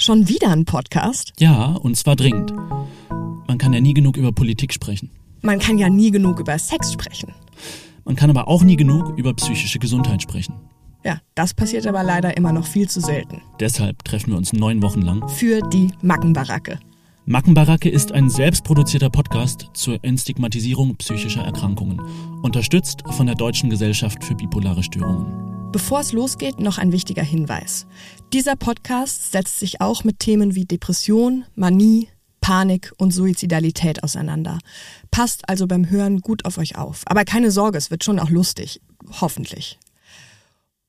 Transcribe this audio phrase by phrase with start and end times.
[0.00, 1.34] Schon wieder ein Podcast?
[1.38, 2.54] Ja, und zwar dringend.
[3.46, 5.10] Man kann ja nie genug über Politik sprechen.
[5.42, 7.34] Man kann ja nie genug über Sex sprechen.
[8.06, 10.54] Man kann aber auch nie genug über psychische Gesundheit sprechen.
[11.04, 13.42] Ja, das passiert aber leider immer noch viel zu selten.
[13.60, 15.28] Deshalb treffen wir uns neun Wochen lang.
[15.28, 16.80] Für die Mackenbaracke.
[17.26, 22.00] Mackenbaracke ist ein selbstproduzierter Podcast zur Entstigmatisierung psychischer Erkrankungen,
[22.40, 25.59] unterstützt von der Deutschen Gesellschaft für bipolare Störungen.
[25.72, 27.86] Bevor es losgeht, noch ein wichtiger Hinweis.
[28.32, 32.08] Dieser Podcast setzt sich auch mit Themen wie Depression, Manie,
[32.40, 34.58] Panik und Suizidalität auseinander.
[35.12, 37.02] Passt also beim Hören gut auf euch auf.
[37.06, 38.80] Aber keine Sorge, es wird schon auch lustig.
[39.20, 39.78] Hoffentlich.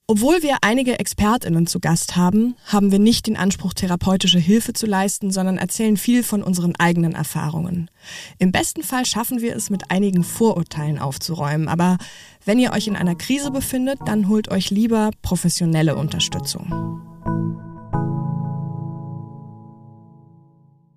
[0.08, 4.86] Obwohl wir einige Expertinnen zu Gast haben, haben wir nicht den Anspruch, therapeutische Hilfe zu
[4.86, 7.90] leisten, sondern erzählen viel von unseren eigenen Erfahrungen.
[8.38, 11.98] Im besten Fall schaffen wir es, mit einigen Vorurteilen aufzuräumen, aber
[12.46, 16.68] wenn ihr euch in einer Krise befindet, dann holt euch lieber professionelle Unterstützung.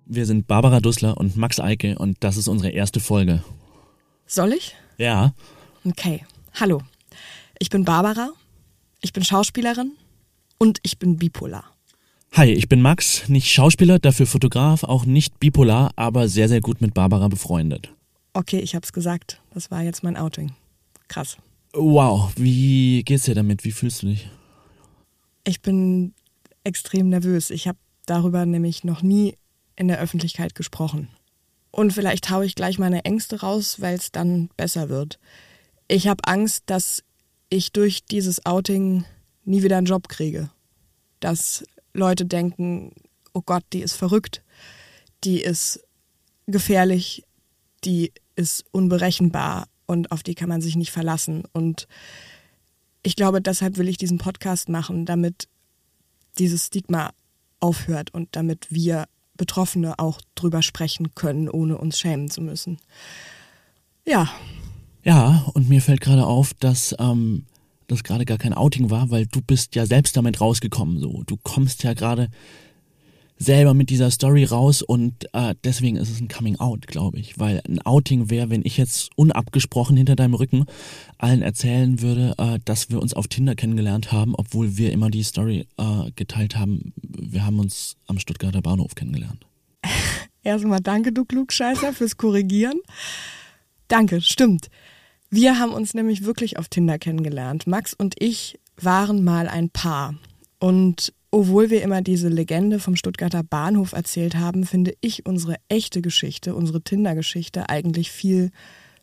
[0.05, 3.43] Wir sind Barbara Dussler und Max Eike und das ist unsere erste Folge.
[4.27, 4.75] Soll ich?
[4.97, 5.33] Ja.
[5.83, 6.23] Okay.
[6.53, 6.81] Hallo.
[7.59, 8.29] Ich bin Barbara
[9.05, 9.91] ich bin Schauspielerin
[10.57, 11.65] und ich bin bipolar.
[12.31, 16.81] Hi, ich bin Max, nicht Schauspieler, dafür Fotograf, auch nicht bipolar, aber sehr, sehr gut
[16.81, 17.93] mit Barbara befreundet.
[18.33, 19.41] Okay, ich hab's gesagt.
[19.53, 20.53] Das war jetzt mein Outing.
[21.07, 21.37] Krass.
[21.73, 23.63] Wow, wie geht's dir damit?
[23.63, 24.29] Wie fühlst du dich?
[25.43, 26.13] Ich bin
[26.63, 27.49] extrem nervös.
[27.49, 29.35] Ich habe darüber nämlich noch nie
[29.75, 31.09] in der Öffentlichkeit gesprochen.
[31.71, 35.19] Und vielleicht haue ich gleich meine Ängste raus, weil es dann besser wird.
[35.87, 37.03] Ich habe Angst, dass
[37.49, 39.03] ich durch dieses Outing
[39.43, 40.49] nie wieder einen Job kriege.
[41.19, 42.93] Dass Leute denken,
[43.33, 44.43] oh Gott, die ist verrückt,
[45.23, 45.81] die ist
[46.47, 47.23] gefährlich,
[47.83, 51.43] die ist unberechenbar und auf die kann man sich nicht verlassen.
[51.53, 51.87] Und
[53.03, 55.47] ich glaube, deshalb will ich diesen Podcast machen, damit
[56.37, 57.11] dieses Stigma
[57.59, 59.05] aufhört und damit wir
[59.37, 62.77] Betroffene auch drüber sprechen können, ohne uns schämen zu müssen.
[64.05, 64.29] Ja,
[65.05, 67.45] ja, und mir fällt gerade auf, dass ähm,
[67.85, 70.99] das gerade gar kein Outing war, weil du bist ja selbst damit rausgekommen.
[70.99, 72.29] So, du kommst ja gerade
[73.37, 77.37] selber mit dieser Story raus und äh, deswegen ist es ein Coming Out, glaube ich,
[77.37, 80.65] weil ein Outing wäre, wenn ich jetzt unabgesprochen hinter deinem Rücken
[81.17, 85.23] allen erzählen würde, äh, dass wir uns auf Tinder kennengelernt haben, obwohl wir immer die
[85.23, 86.93] Story äh, geteilt haben.
[87.01, 89.45] Wir haben uns am Stuttgarter Bahnhof kennengelernt.
[90.43, 92.79] Erstmal danke, du Klugscheißer, fürs Korrigieren.
[93.87, 94.69] Danke, stimmt.
[95.29, 97.67] Wir haben uns nämlich wirklich auf Tinder kennengelernt.
[97.67, 100.15] Max und ich waren mal ein Paar.
[100.59, 106.01] Und obwohl wir immer diese Legende vom Stuttgarter Bahnhof erzählt haben, finde ich unsere echte
[106.01, 108.51] Geschichte, unsere Tinder-Geschichte eigentlich viel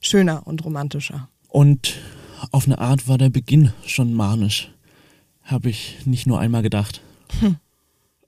[0.01, 1.29] schöner und romantischer.
[1.49, 2.01] Und
[2.51, 4.73] auf eine Art war der Beginn schon manisch.
[5.43, 7.03] Habe ich nicht nur einmal gedacht.
[7.41, 7.57] Hm.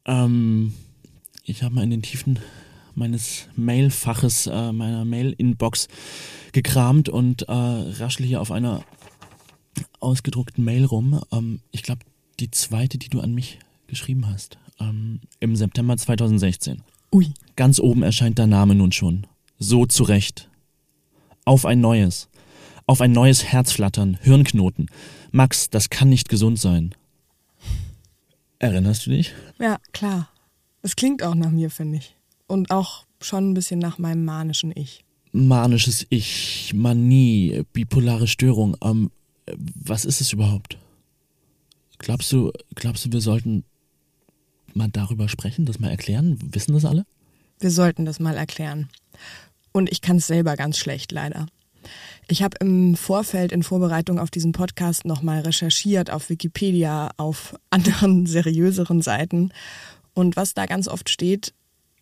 [0.05, 0.75] Ähm,
[1.43, 2.41] ich habe mal in den Tiefen
[2.95, 5.89] meines Mailfaches, äh, meiner Mail-Inbox
[6.53, 8.85] gekramt und äh, raschel hier auf einer
[9.99, 11.23] ausgedruckten Mail rum.
[11.33, 12.03] Ähm, ich glaube,
[12.39, 14.59] die zweite, die du an mich geschrieben hast.
[14.81, 16.83] Ähm, Im September 2016.
[17.13, 17.33] Ui.
[17.57, 19.27] Ganz oben erscheint dein Name nun schon.
[19.59, 20.51] So zurecht.
[21.45, 22.29] Auf ein neues.
[22.87, 24.91] Auf ein neues Herzflattern, Hirnknoten.
[25.31, 26.95] Max, das kann nicht gesund sein.
[28.59, 29.33] Erinnerst du dich?
[29.59, 30.29] Ja, klar.
[30.83, 34.73] Es klingt auch nach mir, finde ich und auch schon ein bisschen nach meinem manischen
[34.75, 35.05] Ich.
[35.33, 38.77] Manisches Ich, Manie, bipolare Störung.
[38.83, 39.11] Ähm,
[39.57, 40.79] was ist es überhaupt?
[41.99, 43.65] Glaubst du, glaubst du, wir sollten
[44.77, 46.39] mal darüber sprechen, das mal erklären?
[46.53, 47.07] Wissen das alle?
[47.61, 48.89] Wir sollten das mal erklären.
[49.73, 51.47] Und ich kann es selber ganz schlecht, leider.
[52.29, 58.27] Ich habe im Vorfeld in Vorbereitung auf diesen Podcast nochmal recherchiert auf Wikipedia, auf anderen
[58.27, 59.53] seriöseren Seiten.
[60.15, 61.53] Und was da ganz oft steht,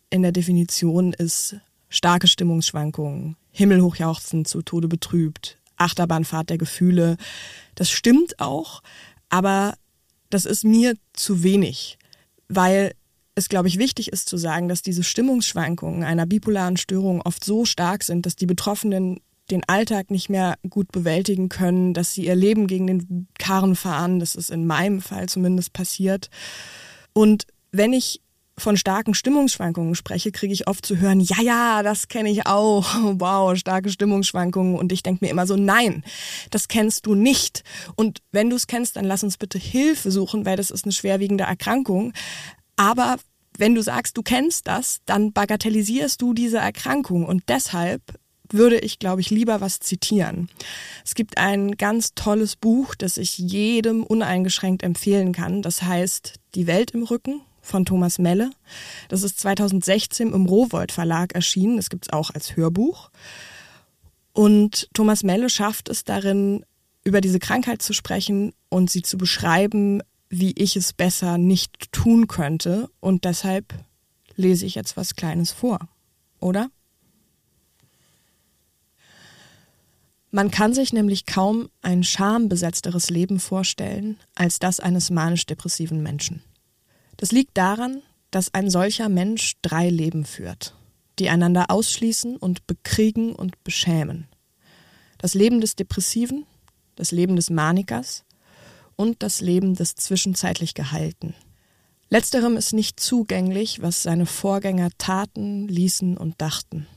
[0.09, 1.55] in der Definition ist
[1.89, 7.17] starke Stimmungsschwankungen, himmelhochjauchzen, zu Tode betrübt, Achterbahnfahrt der Gefühle.
[7.75, 8.81] Das stimmt auch,
[9.29, 9.75] aber
[10.29, 11.97] das ist mir zu wenig,
[12.49, 12.93] weil
[13.35, 17.65] es, glaube ich, wichtig ist zu sagen, dass diese Stimmungsschwankungen einer bipolaren Störung oft so
[17.65, 22.35] stark sind, dass die Betroffenen den Alltag nicht mehr gut bewältigen können, dass sie ihr
[22.35, 24.19] Leben gegen den Karren fahren.
[24.19, 26.29] Das ist in meinem Fall zumindest passiert.
[27.13, 28.21] Und wenn ich
[28.57, 32.93] von starken Stimmungsschwankungen spreche, kriege ich oft zu hören, ja, ja, das kenne ich auch.
[33.23, 34.75] Wow, starke Stimmungsschwankungen.
[34.75, 36.03] Und ich denke mir immer so, nein,
[36.51, 37.63] das kennst du nicht.
[37.95, 40.91] Und wenn du es kennst, dann lass uns bitte Hilfe suchen, weil das ist eine
[40.91, 42.13] schwerwiegende Erkrankung.
[42.75, 43.17] Aber
[43.57, 47.25] wenn du sagst, du kennst das, dann bagatellisierst du diese Erkrankung.
[47.25, 48.01] Und deshalb
[48.49, 50.49] würde ich, glaube ich, lieber was zitieren.
[51.05, 55.61] Es gibt ein ganz tolles Buch, das ich jedem uneingeschränkt empfehlen kann.
[55.61, 58.51] Das heißt Die Welt im Rücken von Thomas Melle.
[59.09, 61.77] Das ist 2016 im Rowold Verlag erschienen.
[61.77, 63.09] Das gibt es auch als Hörbuch.
[64.33, 66.65] Und Thomas Melle schafft es darin,
[67.03, 72.27] über diese Krankheit zu sprechen und sie zu beschreiben, wie ich es besser nicht tun
[72.27, 72.89] könnte.
[72.99, 73.73] Und deshalb
[74.35, 75.79] lese ich jetzt was Kleines vor,
[76.39, 76.69] oder?
[80.31, 86.41] Man kann sich nämlich kaum ein schambesetzteres Leben vorstellen als das eines manisch-depressiven Menschen.
[87.23, 90.75] Das liegt daran, dass ein solcher Mensch drei Leben führt,
[91.19, 94.27] die einander ausschließen und bekriegen und beschämen.
[95.19, 96.45] Das Leben des Depressiven,
[96.97, 98.25] das Leben des Manikers
[98.97, 101.33] und das Leben des zwischenzeitlich Gehalten.
[102.09, 106.87] Letzterem ist nicht zugänglich, was seine Vorgänger taten, ließen und dachten.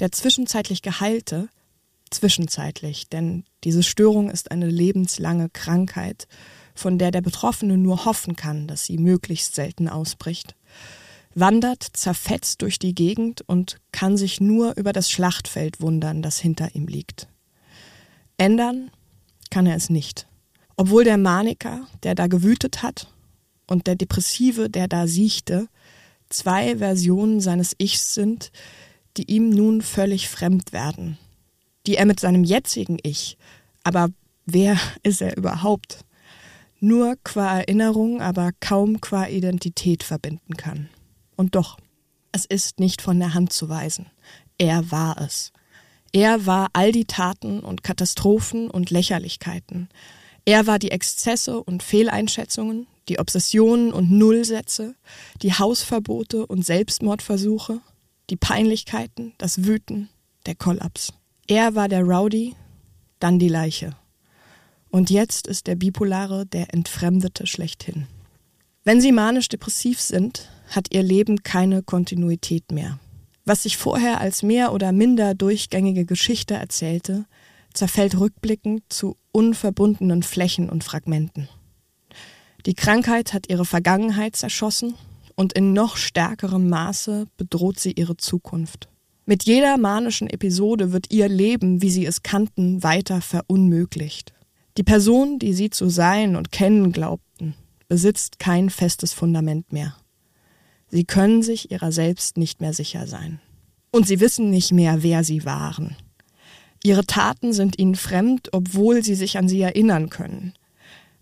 [0.00, 1.48] Der zwischenzeitlich Geheilte
[2.10, 6.26] zwischenzeitlich, denn diese Störung ist eine lebenslange Krankheit,
[6.74, 10.54] von der der Betroffene nur hoffen kann, dass sie möglichst selten ausbricht,
[11.34, 16.74] wandert zerfetzt durch die Gegend und kann sich nur über das Schlachtfeld wundern, das hinter
[16.74, 17.28] ihm liegt.
[18.36, 18.90] Ändern
[19.50, 20.26] kann er es nicht.
[20.76, 23.08] Obwohl der Maniker, der da gewütet hat,
[23.66, 25.68] und der Depressive, der da siechte,
[26.28, 28.52] zwei Versionen seines Ichs sind,
[29.16, 31.16] die ihm nun völlig fremd werden
[31.86, 33.36] die er mit seinem jetzigen Ich,
[33.82, 34.08] aber
[34.46, 36.03] wer ist er überhaupt,
[36.84, 40.88] nur qua Erinnerung, aber kaum qua Identität verbinden kann.
[41.36, 41.78] Und doch,
[42.30, 44.06] es ist nicht von der Hand zu weisen.
[44.58, 45.52] Er war es.
[46.12, 49.88] Er war all die Taten und Katastrophen und Lächerlichkeiten.
[50.44, 54.94] Er war die Exzesse und Fehleinschätzungen, die Obsessionen und Nullsätze,
[55.42, 57.80] die Hausverbote und Selbstmordversuche,
[58.30, 60.10] die Peinlichkeiten, das Wüten,
[60.46, 61.12] der Kollaps.
[61.46, 62.54] Er war der Rowdy,
[63.18, 63.96] dann die Leiche.
[64.94, 68.06] Und jetzt ist der Bipolare der Entfremdete schlechthin.
[68.84, 73.00] Wenn Sie manisch-depressiv sind, hat Ihr Leben keine Kontinuität mehr.
[73.44, 77.26] Was sich vorher als mehr oder minder durchgängige Geschichte erzählte,
[77.72, 81.48] zerfällt rückblickend zu unverbundenen Flächen und Fragmenten.
[82.64, 84.94] Die Krankheit hat ihre Vergangenheit zerschossen
[85.34, 88.86] und in noch stärkerem Maße bedroht sie ihre Zukunft.
[89.26, 94.34] Mit jeder manischen Episode wird ihr Leben, wie sie es kannten, weiter verunmöglicht.
[94.76, 97.54] Die Person, die sie zu sein und kennen glaubten,
[97.88, 99.94] besitzt kein festes Fundament mehr.
[100.88, 103.40] Sie können sich ihrer selbst nicht mehr sicher sein.
[103.92, 105.96] Und sie wissen nicht mehr, wer sie waren.
[106.82, 110.54] Ihre Taten sind ihnen fremd, obwohl sie sich an sie erinnern können.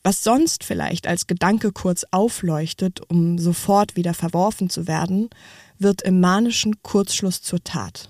[0.03, 5.31] Was sonst vielleicht als Gedanke kurz aufleuchtet, um sofort wieder verworfen zu werden,
[5.79, 8.09] wird im manischen Kurzschluss zur Tat.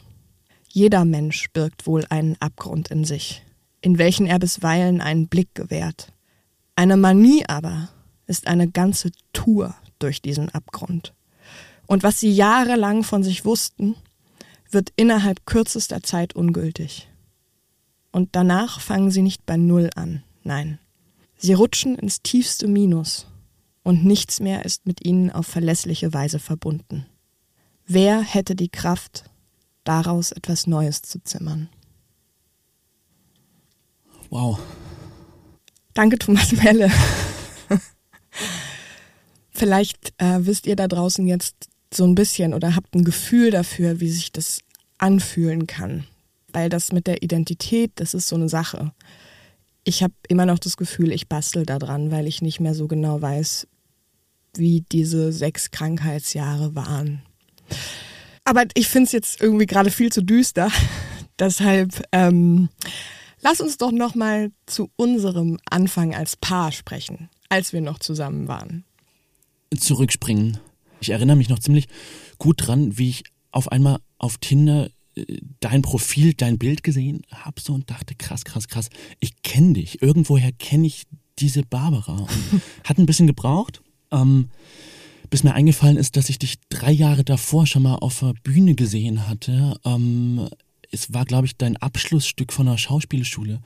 [0.68, 3.42] Jeder Mensch birgt wohl einen Abgrund in sich,
[3.82, 6.12] in welchen er bisweilen einen Blick gewährt.
[6.76, 7.90] Eine Manie aber
[8.26, 11.12] ist eine ganze Tour durch diesen Abgrund.
[11.86, 13.96] Und was sie jahrelang von sich wussten,
[14.70, 17.08] wird innerhalb kürzester Zeit ungültig.
[18.10, 20.78] Und danach fangen sie nicht bei Null an, nein.
[21.36, 23.26] Sie rutschen ins tiefste Minus
[23.82, 27.06] und nichts mehr ist mit ihnen auf verlässliche Weise verbunden.
[27.86, 29.24] Wer hätte die Kraft,
[29.84, 31.68] daraus etwas Neues zu zimmern?
[34.32, 34.58] Wow.
[35.92, 36.90] Danke, Thomas Melle.
[39.50, 44.00] Vielleicht äh, wisst ihr da draußen jetzt so ein bisschen oder habt ein Gefühl dafür,
[44.00, 44.60] wie sich das
[44.96, 46.04] anfühlen kann.
[46.50, 48.92] Weil das mit der Identität, das ist so eine Sache.
[49.84, 52.88] Ich habe immer noch das Gefühl, ich bastel da dran, weil ich nicht mehr so
[52.88, 53.68] genau weiß,
[54.56, 57.20] wie diese sechs Krankheitsjahre waren.
[58.44, 60.70] Aber ich finde es jetzt irgendwie gerade viel zu düster.
[61.38, 62.70] Deshalb ähm,
[63.42, 68.48] lass uns doch noch mal zu unserem Anfang als Paar sprechen, als wir noch zusammen
[68.48, 68.84] waren.
[69.76, 70.58] Zurückspringen.
[71.00, 71.88] Ich erinnere mich noch ziemlich
[72.38, 75.24] gut dran, wie ich auf einmal auf Tinder äh,
[75.60, 78.88] dein Profil, dein Bild gesehen habe so und dachte, krass, krass, krass,
[79.20, 80.00] ich kenne dich.
[80.00, 81.04] Irgendwoher kenne ich
[81.38, 82.18] diese Barbara.
[82.18, 83.82] Und hat ein bisschen gebraucht.
[84.10, 84.48] Ähm,
[85.30, 88.74] bis mir eingefallen ist, dass ich dich drei Jahre davor schon mal auf der Bühne
[88.74, 89.80] gesehen hatte.
[89.84, 90.46] Ähm,
[90.92, 93.60] es war, glaube ich, dein Abschlussstück von der Schauspielschule.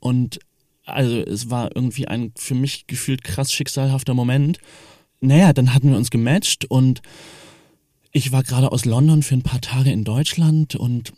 [0.00, 0.40] Und
[0.84, 4.58] also es war irgendwie ein für mich gefühlt krass schicksalhafter Moment.
[5.20, 7.00] Naja, dann hatten wir uns gematcht und
[8.10, 11.12] ich war gerade aus London für ein paar Tage in Deutschland und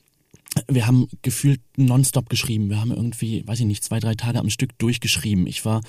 [0.69, 2.69] wir haben gefühlt nonstop geschrieben.
[2.69, 5.47] Wir haben irgendwie, weiß ich nicht, zwei, drei Tage am Stück durchgeschrieben.
[5.47, 5.81] Ich war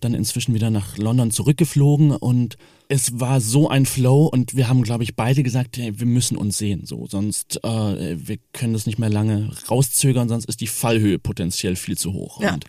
[0.00, 2.56] dann inzwischen wieder nach London zurückgeflogen und
[2.88, 6.36] es war so ein Flow und wir haben, glaube ich, beide gesagt, hey, wir müssen
[6.38, 10.66] uns sehen, so, sonst äh, wir können das nicht mehr lange rauszögern, sonst ist die
[10.66, 12.40] Fallhöhe potenziell viel zu hoch.
[12.40, 12.54] Ja.
[12.54, 12.64] Und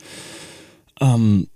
[1.00, 1.48] ähm,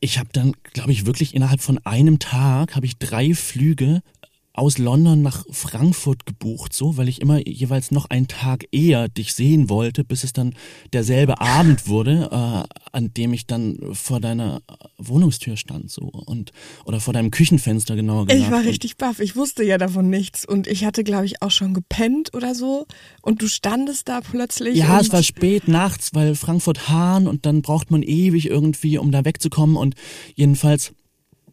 [0.00, 4.02] ich habe dann, glaube ich, wirklich innerhalb von einem Tag habe ich drei Flüge
[4.52, 9.32] aus London nach Frankfurt gebucht, so, weil ich immer jeweils noch einen Tag eher dich
[9.34, 10.54] sehen wollte, bis es dann
[10.92, 14.62] derselbe Abend wurde, äh, an dem ich dann vor deiner
[14.98, 16.50] Wohnungstür stand, so und
[16.84, 18.44] oder vor deinem Küchenfenster genauer gesagt.
[18.44, 19.20] Ich war richtig baff.
[19.20, 22.86] Ich wusste ja davon nichts und ich hatte, glaube ich, auch schon gepennt oder so
[23.22, 24.76] und du standest da plötzlich.
[24.76, 29.12] Ja, es war spät nachts, weil Frankfurt Hahn und dann braucht man ewig irgendwie, um
[29.12, 29.94] da wegzukommen und
[30.34, 30.92] jedenfalls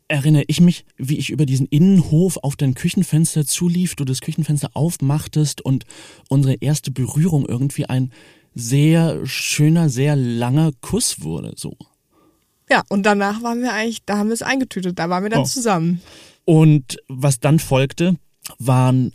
[0.07, 4.69] erinnere ich mich, wie ich über diesen Innenhof auf dein Küchenfenster zulief, du das Küchenfenster
[4.73, 5.85] aufmachtest und
[6.29, 8.11] unsere erste Berührung irgendwie ein
[8.55, 11.75] sehr schöner, sehr langer Kuss wurde, so.
[12.69, 15.41] Ja, und danach waren wir eigentlich, da haben wir es eingetütet, da waren wir dann
[15.41, 15.45] oh.
[15.45, 16.01] zusammen.
[16.43, 18.15] Und was dann folgte,
[18.59, 19.13] waren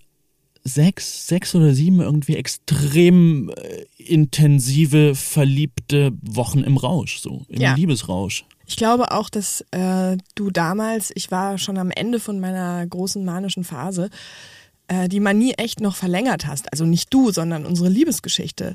[0.64, 7.74] sechs, sechs oder sieben irgendwie extrem äh, intensive, verliebte Wochen im Rausch, so im ja.
[7.74, 8.44] Liebesrausch.
[8.72, 13.22] Ich glaube auch, dass äh, du damals, ich war schon am Ende von meiner großen
[13.22, 14.08] manischen Phase,
[14.88, 16.72] äh, die Manie echt noch verlängert hast.
[16.72, 18.74] Also nicht du, sondern unsere Liebesgeschichte.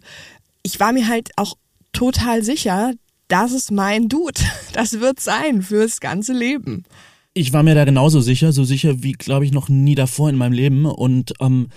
[0.61, 1.55] Ich war mir halt auch
[1.93, 2.93] total sicher,
[3.27, 4.39] das ist mein Dude.
[4.73, 6.83] Das wird sein fürs ganze Leben.
[7.33, 10.35] Ich war mir da genauso sicher, so sicher wie, glaube ich, noch nie davor in
[10.35, 10.85] meinem Leben.
[10.85, 11.69] Und ähm,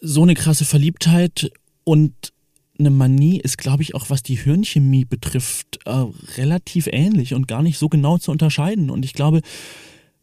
[0.00, 1.50] so eine krasse Verliebtheit
[1.82, 2.31] und
[2.82, 6.04] eine Manie ist, glaube ich, auch was die Hirnchemie betrifft, äh,
[6.36, 8.90] relativ ähnlich und gar nicht so genau zu unterscheiden.
[8.90, 9.40] Und ich glaube,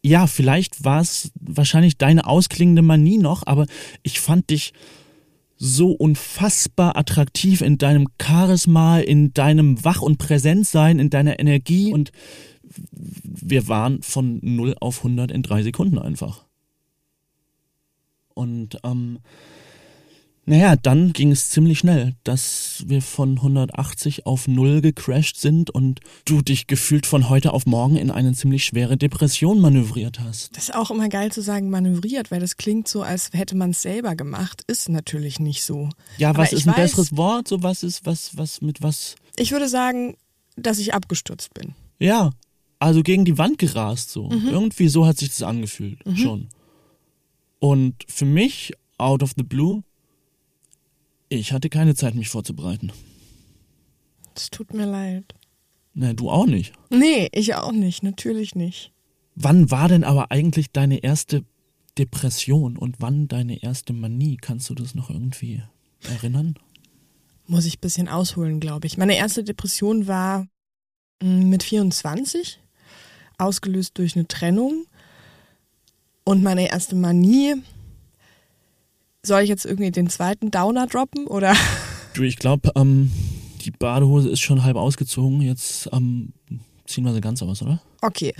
[0.02, 3.66] ja, vielleicht war es wahrscheinlich deine ausklingende Manie noch, aber
[4.02, 4.72] ich fand dich
[5.56, 12.12] so unfassbar attraktiv in deinem Charisma, in deinem Wach- und Präsentsein, in deiner Energie und
[13.22, 16.44] wir waren von 0 auf 100 in drei Sekunden einfach.
[18.34, 19.18] Und ähm,
[20.50, 26.00] naja, dann ging es ziemlich schnell, dass wir von 180 auf 0 gecrashed sind und
[26.24, 30.56] du dich gefühlt von heute auf morgen in eine ziemlich schwere Depression manövriert hast.
[30.56, 33.70] Das ist auch immer geil zu sagen manövriert, weil das klingt so, als hätte man
[33.70, 34.64] es selber gemacht.
[34.66, 35.88] Ist natürlich nicht so.
[36.18, 37.46] Ja, was ist ein weiß, besseres Wort?
[37.46, 39.14] So was ist, was, was mit was?
[39.36, 40.16] Ich würde sagen,
[40.56, 41.76] dass ich abgestürzt bin.
[42.00, 42.32] Ja,
[42.80, 44.28] also gegen die Wand gerast so.
[44.28, 44.48] Mhm.
[44.48, 46.16] Irgendwie so hat sich das angefühlt, mhm.
[46.16, 46.48] schon.
[47.60, 49.84] Und für mich, out of the blue,
[51.30, 52.92] ich hatte keine Zeit, mich vorzubereiten.
[54.34, 55.34] Es tut mir leid.
[55.94, 56.72] Na, du auch nicht.
[56.90, 58.92] Nee, ich auch nicht, natürlich nicht.
[59.34, 61.44] Wann war denn aber eigentlich deine erste
[61.98, 64.36] Depression und wann deine erste Manie?
[64.36, 65.62] Kannst du das noch irgendwie
[66.02, 66.54] erinnern?
[67.46, 68.96] Muss ich ein bisschen ausholen, glaube ich.
[68.98, 70.46] Meine erste Depression war
[71.22, 72.60] mm, mit 24,
[73.38, 74.84] ausgelöst durch eine Trennung.
[76.24, 77.56] Und meine erste Manie
[79.24, 81.54] soll ich jetzt irgendwie den zweiten Downer droppen oder?
[82.12, 83.12] Du, ich glaube, ähm,
[83.64, 85.42] die Badehose ist schon halb ausgezogen.
[85.42, 86.32] Jetzt ähm,
[86.84, 87.80] ziehen wir sie ganz aus, oder?
[88.00, 88.34] Okay.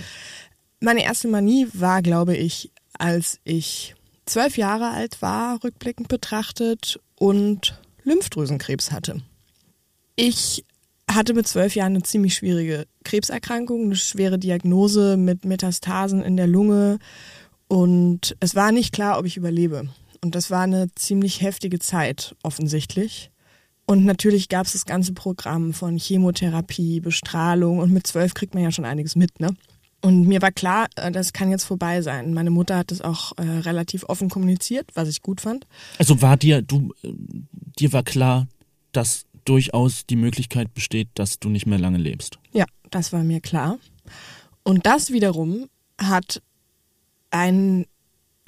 [0.81, 2.69] Meine erste Manie war, glaube ich,
[2.99, 3.95] als ich
[4.25, 9.21] zwölf Jahre alt war, rückblickend betrachtet, und Lymphdrüsenkrebs hatte.
[10.15, 10.65] Ich
[11.07, 16.47] hatte mit zwölf Jahren eine ziemlich schwierige Krebserkrankung, eine schwere Diagnose mit Metastasen in der
[16.47, 16.97] Lunge
[17.67, 19.87] und es war nicht klar, ob ich überlebe.
[20.23, 23.31] Und das war eine ziemlich heftige Zeit, offensichtlich.
[23.85, 28.63] Und natürlich gab es das ganze Programm von Chemotherapie, Bestrahlung und mit zwölf kriegt man
[28.63, 29.55] ja schon einiges mit, ne?
[30.03, 32.33] Und mir war klar, äh, das kann jetzt vorbei sein.
[32.33, 35.67] Meine Mutter hat das auch äh, relativ offen kommuniziert, was ich gut fand.
[35.99, 37.13] Also war dir, du, äh,
[37.79, 38.47] dir war klar,
[38.91, 42.39] dass durchaus die Möglichkeit besteht, dass du nicht mehr lange lebst.
[42.51, 43.77] Ja, das war mir klar.
[44.63, 45.67] Und das wiederum
[45.99, 46.41] hat
[47.29, 47.85] einen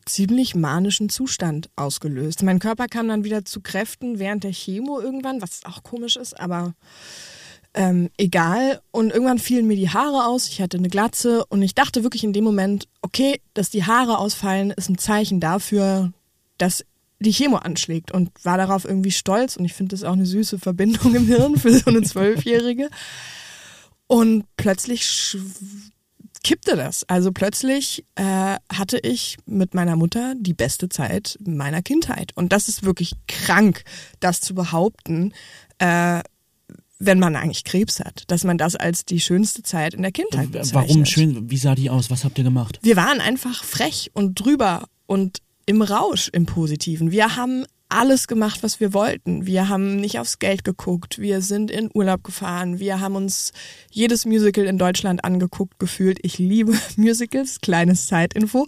[0.06, 2.44] ziemlich manischen Zustand ausgelöst.
[2.44, 6.40] Mein Körper kam dann wieder zu Kräften während der Chemo irgendwann, was auch komisch ist,
[6.40, 6.74] aber
[7.74, 8.82] ähm, egal.
[8.92, 12.24] Und irgendwann fielen mir die Haare aus, ich hatte eine Glatze und ich dachte wirklich
[12.24, 16.12] in dem Moment, okay, dass die Haare ausfallen, ist ein Zeichen dafür,
[16.58, 16.86] dass
[17.20, 20.60] die Chemo anschlägt und war darauf irgendwie stolz und ich finde das auch eine süße
[20.60, 22.90] Verbindung im Hirn für so eine Zwölfjährige.
[24.08, 25.38] Und plötzlich
[26.44, 27.04] kippte das.
[27.10, 32.32] Also plötzlich äh, hatte ich mit meiner Mutter die beste Zeit meiner Kindheit.
[32.36, 33.84] Und das ist wirklich krank,
[34.20, 35.34] das zu behaupten,
[35.80, 36.22] äh,
[37.00, 40.52] wenn man eigentlich Krebs hat, dass man das als die schönste Zeit in der Kindheit
[40.52, 40.90] bezeichnet.
[40.90, 41.50] Warum schön?
[41.50, 42.10] Wie sah die aus?
[42.10, 42.80] Was habt ihr gemacht?
[42.82, 47.12] Wir waren einfach frech und drüber und im Rausch im Positiven.
[47.12, 49.46] Wir haben alles gemacht, was wir wollten.
[49.46, 51.20] Wir haben nicht aufs Geld geguckt.
[51.20, 52.80] Wir sind in Urlaub gefahren.
[52.80, 53.52] Wir haben uns
[53.92, 56.20] jedes Musical in Deutschland angeguckt, gefühlt.
[56.24, 58.68] Ich liebe Musicals, kleines Zeitinfo.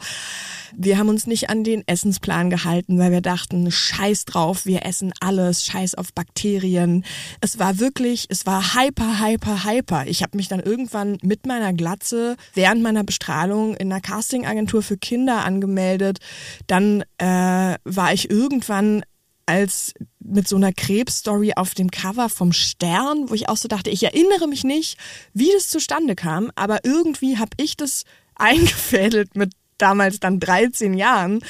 [0.77, 5.13] Wir haben uns nicht an den Essensplan gehalten, weil wir dachten, scheiß drauf, wir essen
[5.21, 7.05] alles, scheiß auf Bakterien.
[7.41, 10.05] Es war wirklich, es war hyper, hyper, hyper.
[10.07, 14.97] Ich habe mich dann irgendwann mit meiner Glatze während meiner Bestrahlung in einer Castingagentur für
[14.97, 16.19] Kinder angemeldet.
[16.67, 19.03] Dann äh, war ich irgendwann
[19.45, 23.89] als mit so einer Krebsstory auf dem Cover vom Stern, wo ich auch so dachte,
[23.89, 24.97] ich erinnere mich nicht,
[25.33, 28.03] wie das zustande kam, aber irgendwie habe ich das
[28.35, 31.41] eingefädelt mit damals dann 13 Jahren.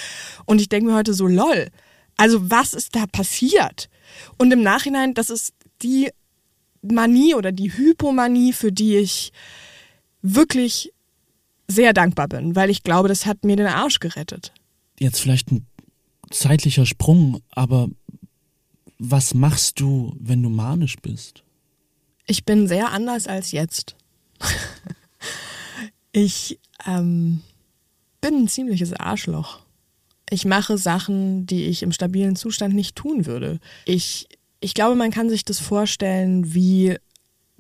[0.46, 1.70] Und ich denke mir heute so, lol,
[2.18, 3.90] also was ist da passiert?
[4.38, 6.10] Und im Nachhinein, das ist die
[6.82, 9.32] Manie oder die Hypomanie, für die ich
[10.22, 10.92] wirklich
[11.68, 14.54] sehr dankbar bin, weil ich glaube, das hat mir den Arsch gerettet.
[15.00, 15.66] Jetzt vielleicht ein
[16.32, 17.90] zeitlicher Sprung, aber
[18.98, 21.44] was machst du, wenn du manisch bist?
[22.28, 23.96] Ich bin sehr anders als jetzt.
[26.12, 27.42] ich ähm,
[28.22, 29.60] bin ein ziemliches Arschloch.
[30.30, 33.60] Ich mache Sachen, die ich im stabilen Zustand nicht tun würde.
[33.86, 34.28] Ich,
[34.60, 36.98] ich glaube, man kann sich das vorstellen wie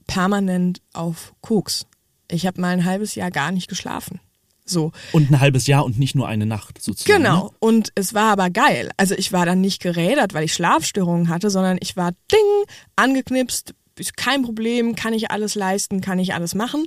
[0.08, 1.86] permanent auf Koks.
[2.30, 4.20] Ich habe mal ein halbes Jahr gar nicht geschlafen.
[4.66, 4.92] So.
[5.12, 7.22] Und ein halbes Jahr und nicht nur eine Nacht sozusagen.
[7.22, 7.46] Genau.
[7.46, 7.50] Ne?
[7.60, 8.90] Und es war aber geil.
[8.98, 13.76] Also ich war dann nicht gerädert, weil ich Schlafstörungen hatte, sondern ich war ding, angeknipst,
[14.18, 16.86] kein Problem, kann ich alles leisten, kann ich alles machen.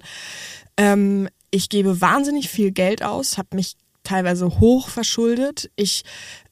[0.76, 3.76] Ähm, ich gebe wahnsinnig viel Geld aus, habe mich
[4.08, 5.70] teilweise hoch verschuldet.
[5.76, 6.02] Ich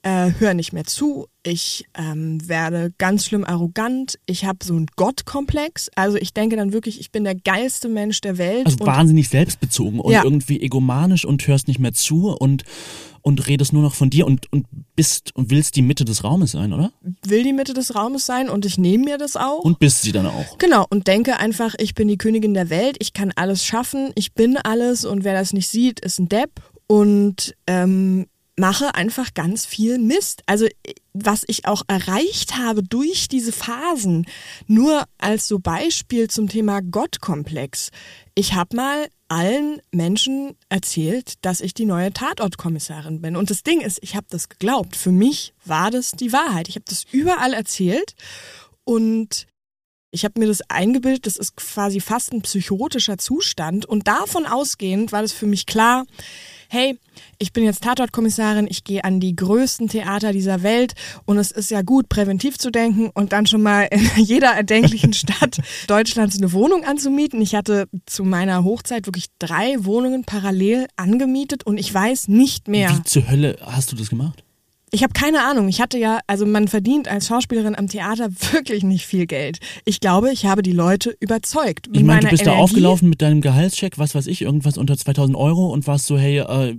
[0.02, 1.26] äh, höre nicht mehr zu.
[1.42, 4.18] Ich ähm, werde ganz schlimm arrogant.
[4.26, 5.90] Ich habe so einen Gottkomplex.
[5.94, 8.66] Also ich denke dann wirklich, ich bin der geilste Mensch der Welt.
[8.66, 10.22] Also wahnsinnig selbstbezogen und ja.
[10.22, 12.64] irgendwie egomanisch und hörst nicht mehr zu und
[13.22, 16.52] und redest nur noch von dir und, und bist und willst die Mitte des Raumes
[16.52, 16.92] sein, oder?
[17.24, 19.64] Will die Mitte des Raumes sein und ich nehme mir das auch.
[19.64, 20.58] Und bist sie dann auch.
[20.58, 24.34] Genau, und denke einfach, ich bin die Königin der Welt, ich kann alles schaffen, ich
[24.34, 26.62] bin alles und wer das nicht sieht, ist ein Depp.
[26.86, 28.26] Und ähm,
[28.58, 30.42] mache einfach ganz viel Mist.
[30.46, 30.66] Also
[31.12, 34.26] was ich auch erreicht habe durch diese Phasen,
[34.66, 37.90] nur als so Beispiel zum Thema Gottkomplex.
[38.34, 43.36] Ich habe mal allen Menschen erzählt, dass ich die neue Tatortkommissarin bin.
[43.36, 44.94] Und das Ding ist, ich habe das geglaubt.
[44.94, 46.68] Für mich war das die Wahrheit.
[46.68, 48.14] Ich habe das überall erzählt
[48.84, 49.46] und
[50.12, 53.84] ich habe mir das eingebildet, das ist quasi fast ein psychotischer Zustand.
[53.84, 56.06] Und davon ausgehend war das für mich klar,
[56.68, 56.98] hey,
[57.38, 61.70] ich bin jetzt Tatortkommissarin, ich gehe an die größten Theater dieser Welt und es ist
[61.70, 66.52] ja gut, präventiv zu denken und dann schon mal in jeder erdenklichen Stadt Deutschlands eine
[66.52, 67.40] Wohnung anzumieten.
[67.40, 72.90] Ich hatte zu meiner Hochzeit wirklich drei Wohnungen parallel angemietet und ich weiß nicht mehr.
[72.90, 74.45] Wie zur Hölle hast du das gemacht?
[74.96, 75.68] Ich habe keine Ahnung.
[75.68, 79.58] Ich hatte ja, also man verdient als Schauspielerin am Theater wirklich nicht viel Geld.
[79.84, 81.90] Ich glaube, ich habe die Leute überzeugt.
[81.92, 82.56] Ich meine, du bist Energie.
[82.56, 86.16] da aufgelaufen mit deinem Gehaltscheck, was weiß ich, irgendwas unter 2000 Euro und warst so,
[86.16, 86.74] hey, äh,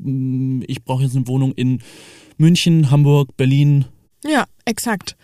[0.65, 1.83] ich brauche jetzt eine Wohnung in
[2.37, 3.85] München, Hamburg, Berlin.
[4.25, 5.15] Ja, exakt.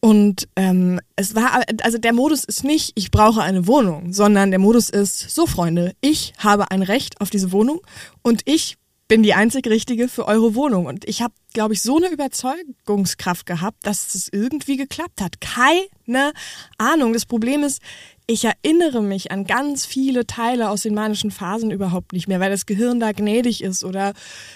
[0.00, 4.58] Und ähm, es war, also der Modus ist nicht, ich brauche eine Wohnung, sondern der
[4.58, 7.82] Modus ist, so Freunde, ich habe ein Recht auf diese Wohnung
[8.22, 10.86] und ich bin die einzig richtige für eure Wohnung.
[10.86, 15.40] Und ich habe, glaube ich, so eine Überzeugungskraft gehabt, dass es irgendwie geklappt hat.
[15.40, 16.32] Keine
[16.78, 17.12] Ahnung.
[17.12, 17.80] Das Problem ist,
[18.26, 22.50] ich erinnere mich an ganz viele Teile aus den manischen Phasen überhaupt nicht mehr, weil
[22.50, 24.14] das Gehirn da gnädig ist oder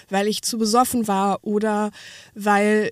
[0.09, 1.91] weil ich zu besoffen war oder
[2.35, 2.91] weil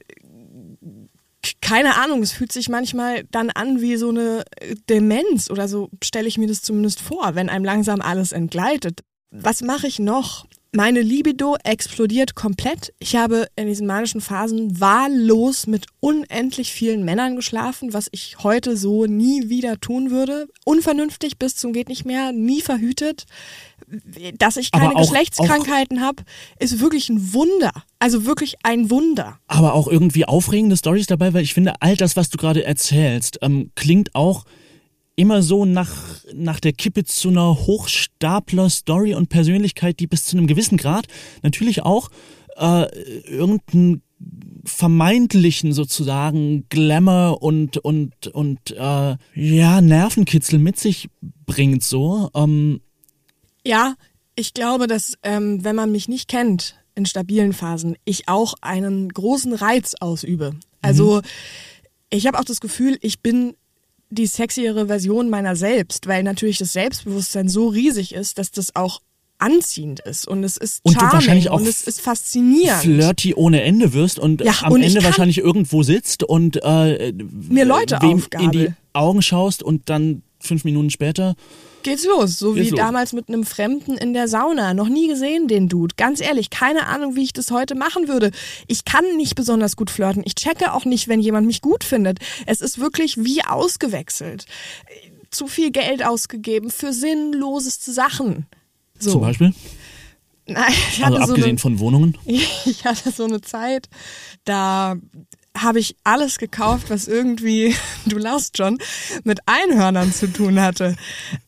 [1.62, 4.44] keine Ahnung, es fühlt sich manchmal dann an wie so eine
[4.90, 9.02] Demenz oder so stelle ich mir das zumindest vor, wenn einem langsam alles entgleitet.
[9.32, 10.46] Was mache ich noch?
[10.72, 12.94] Meine Libido explodiert komplett.
[13.00, 18.78] Ich habe in diesen manischen Phasen wahllos mit unendlich vielen Männern geschlafen, was ich heute
[18.78, 20.48] so nie wieder tun würde.
[20.66, 23.26] Unvernünftig bis zum geht nicht mehr, nie verhütet.
[24.38, 26.22] Dass ich keine auch, Geschlechtskrankheiten habe,
[26.60, 27.72] ist wirklich ein Wunder.
[27.98, 29.40] Also wirklich ein Wunder.
[29.48, 33.40] Aber auch irgendwie aufregende Stories dabei, weil ich finde, all das, was du gerade erzählst,
[33.42, 34.46] ähm, klingt auch
[35.20, 35.92] immer so nach,
[36.34, 41.08] nach der Kippe zu einer Hochstapler-Story und Persönlichkeit, die bis zu einem gewissen Grad
[41.44, 42.10] natürlich auch
[42.56, 42.86] äh,
[43.28, 44.02] irgendeinen
[44.64, 51.10] vermeintlichen sozusagen Glamour und und und äh, ja Nervenkitzel mit sich
[51.46, 52.30] bringt so.
[52.34, 52.80] Ähm.
[53.66, 53.96] Ja,
[54.36, 59.10] ich glaube, dass ähm, wenn man mich nicht kennt in stabilen Phasen, ich auch einen
[59.10, 60.56] großen Reiz ausübe.
[60.82, 61.22] Also mhm.
[62.10, 63.56] ich habe auch das Gefühl, ich bin
[64.10, 69.02] die sexiere Version meiner selbst, weil natürlich das Selbstbewusstsein so riesig ist, dass das auch
[69.38, 72.82] anziehend ist und es ist Und charming wahrscheinlich auch und es ist faszinierend.
[72.82, 77.64] flirty ohne Ende wirst und Ja, am und Ende wahrscheinlich irgendwo sitzt und äh, Mir
[77.66, 78.50] Leute wem in aufgabel.
[78.52, 81.36] die Augen schaust und dann fünf Minuten später
[81.84, 82.80] Geht's los, so Geht's wie los.
[82.80, 84.74] damals mit einem Fremden in der Sauna.
[84.74, 85.96] Noch nie gesehen, den Dude.
[85.96, 88.32] Ganz ehrlich, keine Ahnung, wie ich das heute machen würde.
[88.68, 90.24] Ich kann nicht besonders gut flirten.
[90.26, 92.20] Ich checke auch nicht, wenn jemand mich gut findet.
[92.46, 94.46] Es ist wirklich wie ausgewechselt.
[95.32, 98.48] Zu viel Geld ausgegeben für sinnloseste Sachen.
[98.98, 99.12] So.
[99.12, 99.54] zum Beispiel,
[100.50, 102.18] Nein, ich also hatte so abgesehen eine, von Wohnungen.
[102.26, 103.88] ich hatte so eine Zeit,
[104.46, 104.96] da
[105.58, 108.78] habe ich alles gekauft, was irgendwie, du lachst schon,
[109.24, 110.96] mit Einhörnern zu tun hatte.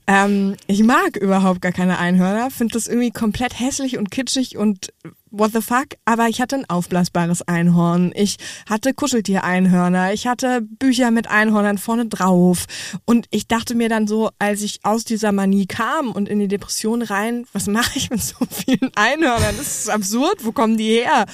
[0.08, 4.94] Ähm, ich mag überhaupt gar keine Einhörner, finde das irgendwie komplett hässlich und kitschig und
[5.32, 8.38] what the fuck, aber ich hatte ein aufblasbares Einhorn, ich
[8.70, 12.65] hatte Kuscheltier-Einhörner, ich hatte Bücher mit Einhörnern vorne drauf
[13.06, 16.50] und ich dachte mir dann so, als ich aus dieser Manie kam und in die
[16.50, 19.56] Depression rein, was mache ich mit so vielen Einhörnern?
[19.58, 21.26] Das ist absurd, wo kommen die her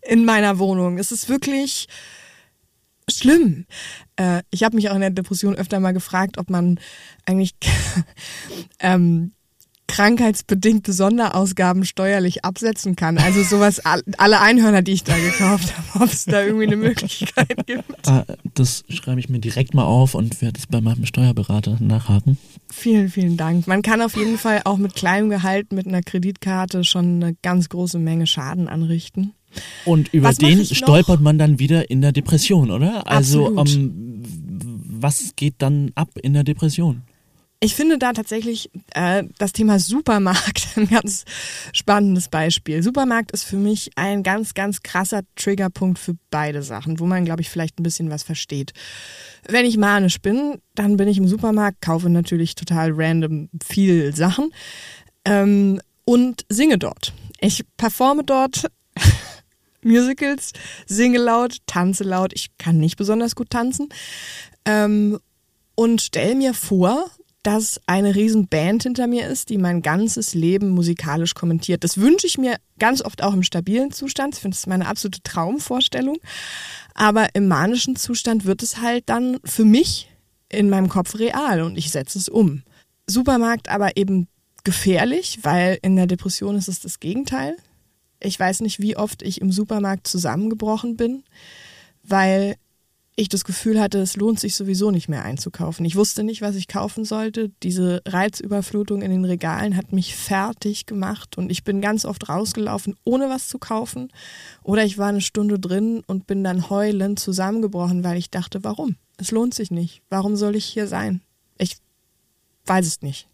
[0.00, 0.98] in meiner Wohnung?
[0.98, 1.88] Es ist wirklich
[3.10, 3.66] schlimm.
[4.16, 6.80] Äh, ich habe mich auch in der Depression öfter mal gefragt, ob man
[7.26, 7.54] eigentlich
[8.80, 9.32] ähm,
[9.92, 13.18] krankheitsbedingte Sonderausgaben steuerlich absetzen kann.
[13.18, 16.76] Also sowas, all- alle Einhörner, die ich da gekauft habe, ob es da irgendwie eine
[16.76, 18.08] Möglichkeit gibt.
[18.08, 18.24] Ah,
[18.54, 22.38] das schreibe ich mir direkt mal auf und werde es bei meinem Steuerberater nachhaken.
[22.70, 23.66] Vielen, vielen Dank.
[23.66, 27.68] Man kann auf jeden Fall auch mit kleinem Gehalt mit einer Kreditkarte schon eine ganz
[27.68, 29.32] große Menge Schaden anrichten.
[29.84, 33.06] Und über Was den stolpert man dann wieder in der Depression, oder?
[33.06, 33.68] Also Absolut.
[33.68, 34.22] ähm,
[34.88, 37.02] was geht dann ab in der Depression?
[37.64, 41.24] Ich finde da tatsächlich äh, das Thema Supermarkt ein ganz
[41.72, 42.82] spannendes Beispiel.
[42.82, 47.40] Supermarkt ist für mich ein ganz, ganz krasser Triggerpunkt für beide Sachen, wo man, glaube
[47.40, 48.72] ich, vielleicht ein bisschen was versteht.
[49.46, 54.52] Wenn ich manisch bin, dann bin ich im Supermarkt, kaufe natürlich total random viel Sachen
[55.24, 57.12] ähm, und singe dort.
[57.38, 58.66] Ich performe dort
[59.84, 60.52] Musicals,
[60.86, 62.32] singe laut, tanze laut.
[62.34, 63.88] Ich kann nicht besonders gut tanzen.
[64.64, 65.20] Ähm,
[65.76, 67.06] und stell mir vor,
[67.42, 71.82] dass eine riesen Band hinter mir ist, die mein ganzes Leben musikalisch kommentiert.
[71.82, 74.34] Das wünsche ich mir ganz oft auch im stabilen Zustand.
[74.34, 76.18] Ich finde, das meine absolute Traumvorstellung.
[76.94, 80.08] Aber im manischen Zustand wird es halt dann für mich
[80.48, 82.62] in meinem Kopf real und ich setze es um.
[83.06, 84.28] Supermarkt aber eben
[84.64, 87.56] gefährlich, weil in der Depression ist es das Gegenteil.
[88.20, 91.24] Ich weiß nicht, wie oft ich im Supermarkt zusammengebrochen bin,
[92.04, 92.56] weil
[93.14, 95.84] ich das Gefühl hatte, es lohnt sich sowieso nicht mehr einzukaufen.
[95.84, 97.50] Ich wusste nicht, was ich kaufen sollte.
[97.62, 102.96] Diese Reizüberflutung in den Regalen hat mich fertig gemacht und ich bin ganz oft rausgelaufen,
[103.04, 104.10] ohne was zu kaufen.
[104.62, 108.96] Oder ich war eine Stunde drin und bin dann heulend zusammengebrochen, weil ich dachte, warum?
[109.18, 110.00] Es lohnt sich nicht.
[110.08, 111.20] Warum soll ich hier sein?
[111.58, 111.76] Ich
[112.64, 113.28] weiß es nicht.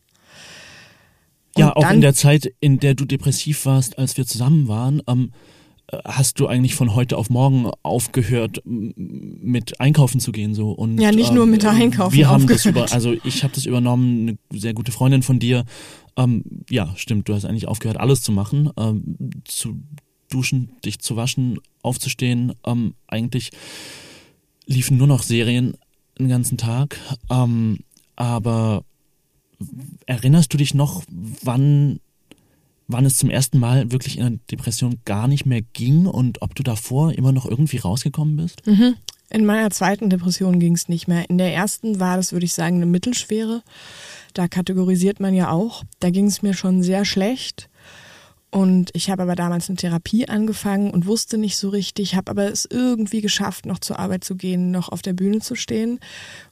[1.56, 4.66] Ja, Und auch dann- in der Zeit, in der du depressiv warst, als wir zusammen
[4.68, 5.36] waren, ähm, äh,
[6.04, 11.12] hast du eigentlich von heute auf morgen aufgehört, mit einkaufen zu gehen so und Ja,
[11.12, 12.90] nicht nur mit Einkaufen Wir haben das aufgehört.
[12.90, 15.64] über, also ich habe das übernommen, eine sehr gute Freundin von dir.
[16.16, 19.80] Ähm, ja, stimmt, du hast eigentlich aufgehört, alles zu machen, ähm, zu
[20.28, 22.52] duschen, dich zu waschen, aufzustehen.
[22.66, 23.50] Ähm, eigentlich
[24.66, 25.74] liefen nur noch Serien
[26.18, 26.98] den ganzen Tag.
[27.30, 27.78] Ähm,
[28.16, 28.84] aber
[30.06, 31.02] erinnerst du dich noch,
[31.42, 32.00] wann,
[32.88, 36.54] wann es zum ersten Mal wirklich in der Depression gar nicht mehr ging und ob
[36.54, 38.66] du davor immer noch irgendwie rausgekommen bist?
[38.66, 38.96] Mhm.
[39.30, 41.28] In meiner zweiten Depression ging es nicht mehr.
[41.28, 43.62] In der ersten war das, würde ich sagen, eine mittelschwere.
[44.32, 45.84] Da kategorisiert man ja auch.
[46.00, 47.68] Da ging es mir schon sehr schlecht.
[48.50, 52.50] Und ich habe aber damals eine Therapie angefangen und wusste nicht so richtig, habe aber
[52.50, 56.00] es irgendwie geschafft, noch zur Arbeit zu gehen, noch auf der Bühne zu stehen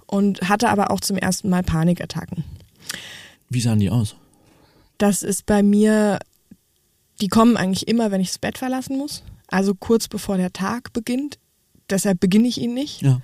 [0.04, 2.44] und hatte aber auch zum ersten Mal Panikattacken.
[3.48, 4.16] Wie sahen die aus?
[4.98, 6.18] Das ist bei mir,
[7.20, 9.22] die kommen eigentlich immer, wenn ich das Bett verlassen muss.
[9.48, 11.38] Also kurz bevor der Tag beginnt.
[11.88, 13.02] Deshalb beginne ich ihn nicht.
[13.02, 13.20] Ja.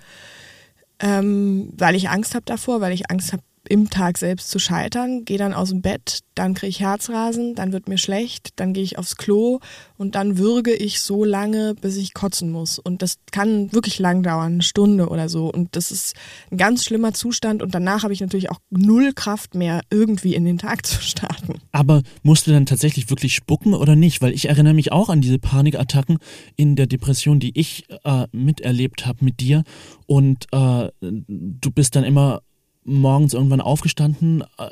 [1.00, 5.24] ähm, weil ich Angst habe davor, weil ich Angst habe, im Tag selbst zu scheitern.
[5.24, 8.82] Gehe dann aus dem Bett, dann kriege ich Herzrasen, dann wird mir schlecht, dann gehe
[8.82, 9.60] ich aufs Klo
[9.96, 12.78] und dann würge ich so lange, bis ich kotzen muss.
[12.78, 15.50] Und das kann wirklich lang dauern, eine Stunde oder so.
[15.52, 16.14] Und das ist
[16.50, 17.62] ein ganz schlimmer Zustand.
[17.62, 21.54] Und danach habe ich natürlich auch null Kraft mehr, irgendwie in den Tag zu starten.
[21.70, 24.22] Aber musst du dann tatsächlich wirklich spucken oder nicht?
[24.22, 26.18] Weil ich erinnere mich auch an diese Panikattacken
[26.56, 29.64] in der Depression, die ich äh, miterlebt habe mit dir.
[30.06, 32.42] Und äh, du bist dann immer
[32.84, 34.70] morgens irgendwann aufgestanden, äh,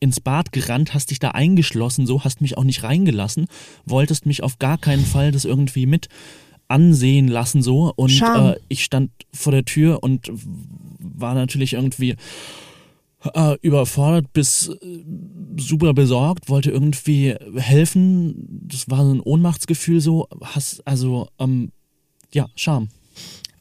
[0.00, 3.46] ins Bad gerannt, hast dich da eingeschlossen, so hast mich auch nicht reingelassen,
[3.84, 6.08] wolltest mich auf gar keinen Fall das irgendwie mit
[6.68, 10.30] ansehen lassen so und äh, ich stand vor der Tür und
[10.98, 12.14] war natürlich irgendwie
[13.34, 15.04] äh, überfordert bis äh,
[15.56, 18.46] super besorgt, wollte irgendwie helfen.
[18.68, 20.28] Das war so ein Ohnmachtsgefühl so.
[20.42, 21.72] Hast, also, ähm,
[22.32, 22.88] ja, Scham.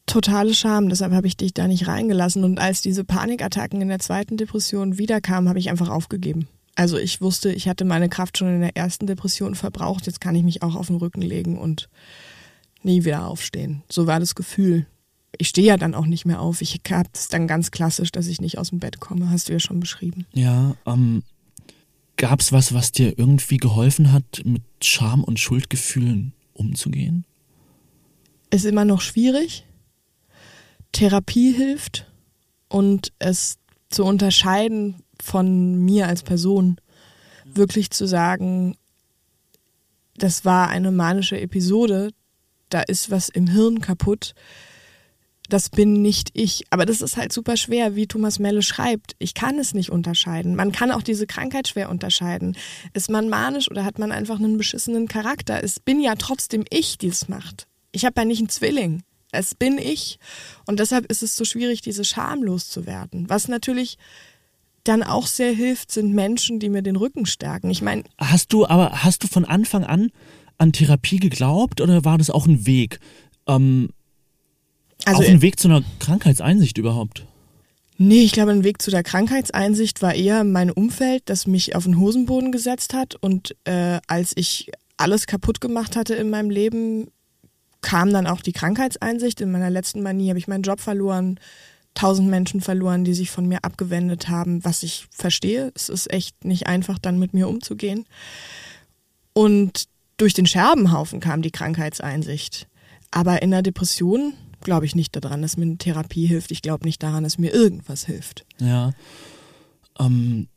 [0.08, 2.44] Totale Scham, deshalb habe ich dich da nicht reingelassen.
[2.44, 6.48] Und als diese Panikattacken in der zweiten Depression wiederkamen, habe ich einfach aufgegeben.
[6.76, 10.36] Also ich wusste, ich hatte meine Kraft schon in der ersten Depression verbraucht, jetzt kann
[10.36, 11.90] ich mich auch auf den Rücken legen und
[12.84, 13.84] nie wieder aufstehen.
[13.90, 14.86] So war das Gefühl
[15.38, 16.62] ich stehe ja dann auch nicht mehr auf.
[16.62, 19.54] Ich habe es dann ganz klassisch, dass ich nicht aus dem Bett komme, hast du
[19.54, 20.26] ja schon beschrieben.
[20.34, 21.24] Ja, ähm,
[22.16, 27.26] gab es was, was dir irgendwie geholfen hat, mit Scham und Schuldgefühlen umzugehen?
[28.50, 29.66] Ist immer noch schwierig.
[30.92, 32.06] Therapie hilft
[32.70, 33.58] und es
[33.90, 36.80] zu unterscheiden von mir als Person,
[37.46, 38.76] wirklich zu sagen,
[40.16, 42.12] das war eine manische Episode,
[42.70, 44.34] da ist was im Hirn kaputt,
[45.50, 46.66] das bin nicht ich.
[46.70, 49.16] Aber das ist halt super schwer, wie Thomas Melle schreibt.
[49.20, 50.56] Ich kann es nicht unterscheiden.
[50.56, 52.58] Man kann auch diese Krankheit schwer unterscheiden.
[52.94, 55.64] Ist man manisch oder hat man einfach einen beschissenen Charakter?
[55.64, 57.68] Es bin ja trotzdem ich, die es macht.
[57.92, 59.04] Ich habe ja nicht einen Zwilling.
[59.38, 60.20] Es bin ich.
[60.66, 63.30] Und deshalb ist es so schwierig, diese Scham loszuwerden.
[63.30, 63.98] Was natürlich
[64.84, 67.70] dann auch sehr hilft, sind Menschen, die mir den Rücken stärken.
[67.70, 68.04] Ich meine.
[68.18, 70.12] Hast du aber, hast du von Anfang an
[70.58, 73.00] an Therapie geglaubt oder war das auch ein Weg?
[73.48, 73.90] Ähm,
[75.06, 77.26] also Auf dem Weg zu einer Krankheitseinsicht überhaupt?
[78.00, 81.86] Nee, ich glaube, ein Weg zu der Krankheitseinsicht war eher mein Umfeld, das mich auf
[81.86, 83.16] den Hosenboden gesetzt hat.
[83.16, 87.08] Und äh, als ich alles kaputt gemacht hatte in meinem Leben,
[87.82, 89.42] kam dann auch die Krankheitseinsicht.
[89.42, 91.40] In meiner letzten Manie habe ich meinen Job verloren,
[91.94, 95.72] tausend Menschen verloren, die sich von mir abgewendet haben, was ich verstehe.
[95.76, 98.06] Es ist echt nicht einfach, dann mit mir umzugehen.
[99.34, 99.86] Und
[100.18, 102.68] durch den Scherbenhaufen kam die Krankheitseinsicht.
[103.12, 106.52] Aber in der Depression glaube ich nicht daran, dass mir eine Therapie hilft.
[106.52, 108.46] Ich glaube nicht daran, dass mir irgendwas hilft.
[108.60, 108.92] Ja.
[110.00, 110.48] Ähm,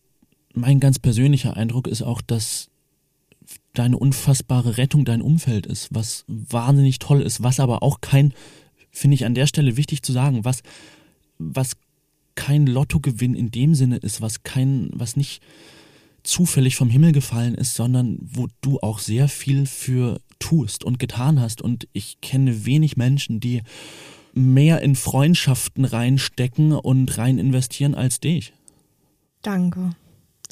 [0.55, 2.70] mein ganz persönlicher Eindruck ist auch, dass
[3.75, 8.35] deine unfassbare Rettung dein Umfeld ist, was wahnsinnig toll ist, was aber auch kein,
[8.91, 10.63] finde ich an der Stelle wichtig zu sagen, was,
[11.39, 11.77] was
[12.35, 15.43] kein Lottogewinn in dem Sinne ist, was kein, was nicht
[16.23, 21.41] zufällig vom Himmel gefallen ist, sondern wo du auch sehr viel für tust und getan
[21.41, 21.63] hast.
[21.63, 23.63] Und ich kenne wenig Menschen, die
[24.33, 28.53] mehr in Freundschaften reinstecken und rein investieren als dich.
[29.43, 29.91] Danke.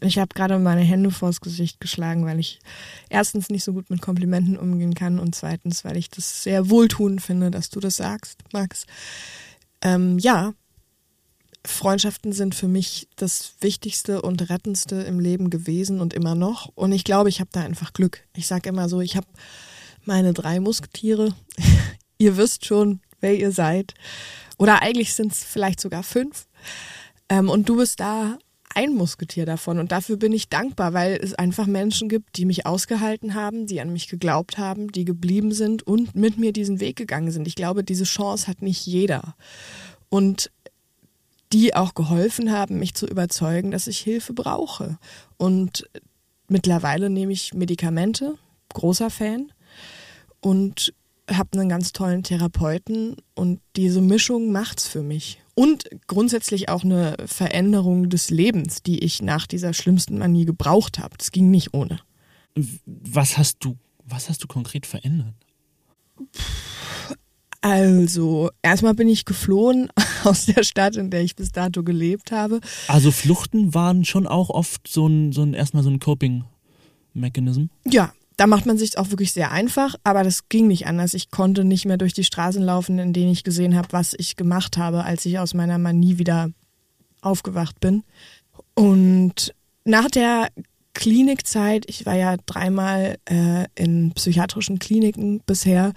[0.01, 2.61] Ich habe gerade meine Hände vors Gesicht geschlagen, weil ich
[3.09, 7.21] erstens nicht so gut mit Komplimenten umgehen kann und zweitens, weil ich das sehr wohltuend
[7.21, 8.87] finde, dass du das sagst, Max.
[9.83, 10.55] Ähm, ja,
[11.67, 16.71] Freundschaften sind für mich das Wichtigste und Rettendste im Leben gewesen und immer noch.
[16.75, 18.27] Und ich glaube, ich habe da einfach Glück.
[18.35, 19.27] Ich sage immer so, ich habe
[20.05, 21.35] meine drei Musketiere.
[22.19, 23.95] ihr wisst schon, wer ihr seid.
[24.57, 26.47] Oder eigentlich sind es vielleicht sogar fünf.
[27.29, 28.39] Ähm, und du bist da
[28.79, 29.81] ein Musketier davon.
[29.81, 33.81] Und dafür bin ich dankbar, weil es einfach Menschen gibt, die mich ausgehalten haben, die
[33.81, 37.49] an mich geglaubt haben, die geblieben sind und mit mir diesen Weg gegangen sind.
[37.49, 39.35] Ich glaube, diese Chance hat nicht jeder.
[40.11, 40.53] Und
[41.53, 44.99] die auch geholfen haben, mich zu überzeugen, dass ich Hilfe brauche.
[45.38, 45.91] Und
[46.47, 48.37] mittlerweile nehme ich Medikamente,
[48.75, 49.51] großer Fan,
[50.41, 50.95] und
[51.29, 55.41] habe einen ganz tollen Therapeuten und diese Mischung macht's für mich.
[55.59, 61.18] Und grundsätzlich auch eine Veränderung des Lebens, die ich nach dieser schlimmsten Manie gebraucht habe.
[61.18, 61.99] Das ging nicht ohne.
[62.87, 65.35] Was hast du, was hast du konkret verändert?
[67.61, 69.88] Also, erstmal bin ich geflohen
[70.23, 72.61] aus der Stadt, in der ich bis dato gelebt habe.
[72.87, 77.64] Also Fluchten waren schon auch oft so ein, so ein erstmal so ein Coping-Mechanism?
[77.85, 81.12] Ja, da macht man sich auch wirklich sehr einfach, aber das ging nicht anders.
[81.12, 84.37] Ich konnte nicht mehr durch die Straßen laufen, in denen ich gesehen habe, was ich
[84.37, 86.51] gemacht habe, als ich aus meiner Manie wieder
[87.20, 88.05] aufgewacht bin.
[88.74, 89.53] Und
[89.85, 90.48] nach der
[90.94, 95.92] Klinikzeit, ich war ja dreimal äh, in psychiatrischen Kliniken bisher,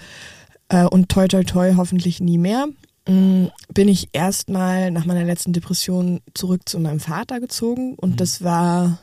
[0.70, 2.66] äh, und toi toi toi hoffentlich nie mehr,
[3.08, 8.18] mm, bin ich erstmal nach meiner letzten Depression zurück zu meinem Vater gezogen und mhm.
[8.18, 8.98] das war,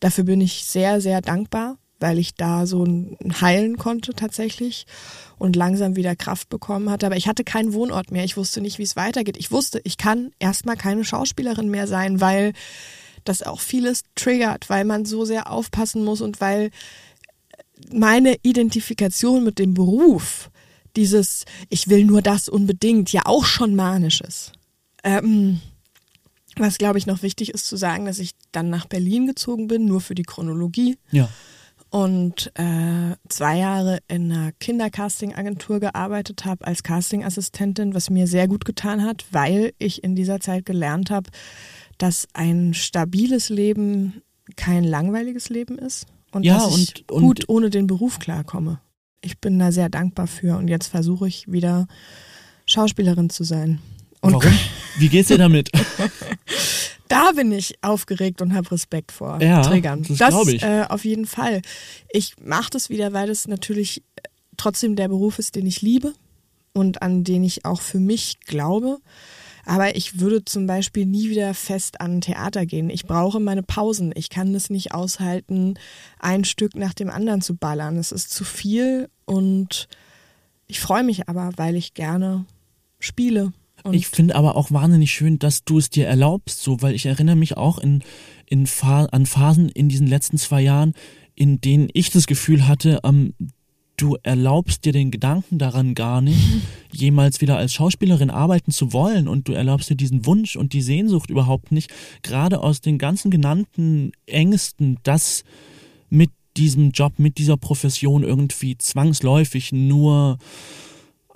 [0.00, 2.86] dafür bin ich sehr, sehr dankbar, weil ich da so
[3.40, 4.86] heilen konnte tatsächlich
[5.38, 7.06] und langsam wieder Kraft bekommen hatte.
[7.06, 8.24] Aber ich hatte keinen Wohnort mehr.
[8.24, 9.36] Ich wusste nicht, wie es weitergeht.
[9.36, 12.52] Ich wusste, ich kann erstmal keine Schauspielerin mehr sein, weil
[13.24, 16.70] das auch vieles triggert, weil man so sehr aufpassen muss und weil
[17.92, 20.50] meine Identifikation mit dem Beruf
[20.96, 24.52] dieses Ich will nur das unbedingt ja auch schon manisch ist.
[25.04, 25.60] Ähm,
[26.56, 29.84] was glaube ich noch wichtig ist zu sagen, dass ich dann nach Berlin gezogen bin,
[29.84, 30.98] nur für die Chronologie.
[31.10, 31.28] Ja.
[31.90, 38.66] Und äh, zwei Jahre in einer Kindercasting-Agentur gearbeitet habe als Casting-Assistentin, was mir sehr gut
[38.66, 41.30] getan hat, weil ich in dieser Zeit gelernt habe,
[41.96, 44.22] dass ein stabiles Leben
[44.56, 48.80] kein langweiliges Leben ist und Ja, dass ich und- und- gut ohne den Beruf klarkomme.
[49.22, 51.86] Ich bin da sehr dankbar für und jetzt versuche ich wieder
[52.66, 53.80] Schauspielerin zu sein.
[54.20, 54.52] Und Warum?
[54.98, 55.70] Wie geht's dir damit?
[57.08, 60.02] da bin ich aufgeregt und habe Respekt vor Ja, Triggern.
[60.02, 60.62] das glaub ich.
[60.62, 61.62] Äh, auf jeden Fall.
[62.10, 64.22] Ich mache das wieder, weil es natürlich äh,
[64.56, 66.14] trotzdem der Beruf ist, den ich liebe
[66.72, 68.98] und an den ich auch für mich glaube.
[69.64, 72.88] Aber ich würde zum Beispiel nie wieder fest an Theater gehen.
[72.88, 74.12] Ich brauche meine Pausen.
[74.16, 75.74] Ich kann es nicht aushalten,
[76.18, 77.98] ein Stück nach dem anderen zu ballern.
[77.98, 79.86] Es ist zu viel und
[80.66, 82.46] ich freue mich aber, weil ich gerne
[82.98, 83.52] spiele.
[83.88, 87.06] Und Ich finde aber auch wahnsinnig schön, dass du es dir erlaubst, so, weil ich
[87.06, 88.02] erinnere mich auch in,
[88.46, 90.94] in an Phasen in diesen letzten zwei Jahren,
[91.34, 93.34] in denen ich das Gefühl hatte, ähm,
[93.96, 96.38] du erlaubst dir den Gedanken daran gar nicht,
[96.92, 100.82] jemals wieder als Schauspielerin arbeiten zu wollen und du erlaubst dir diesen Wunsch und die
[100.82, 105.44] Sehnsucht überhaupt nicht, gerade aus den ganzen genannten Ängsten, dass
[106.08, 110.38] mit diesem Job, mit dieser Profession irgendwie zwangsläufig nur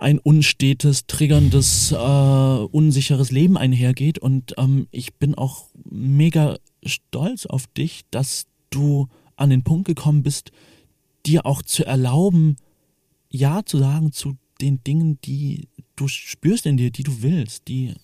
[0.03, 4.19] ein unstetes, triggerndes, äh, unsicheres Leben einhergeht.
[4.19, 10.23] Und ähm, ich bin auch mega stolz auf dich, dass du an den Punkt gekommen
[10.23, 10.53] bist,
[11.25, 12.57] dir auch zu erlauben,
[13.31, 17.95] Ja zu sagen zu den Dingen, die du spürst in dir, die du willst, die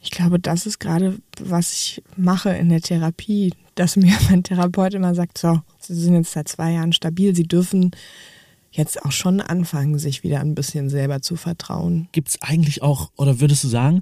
[0.00, 4.94] Ich glaube, das ist gerade, was ich mache in der Therapie, dass mir mein Therapeut
[4.94, 7.92] immer sagt, so, Sie sind jetzt seit zwei Jahren stabil, Sie dürfen
[8.76, 12.08] jetzt auch schon anfangen, sich wieder ein bisschen selber zu vertrauen.
[12.12, 14.00] gibt es eigentlich auch, oder würdest du sagen,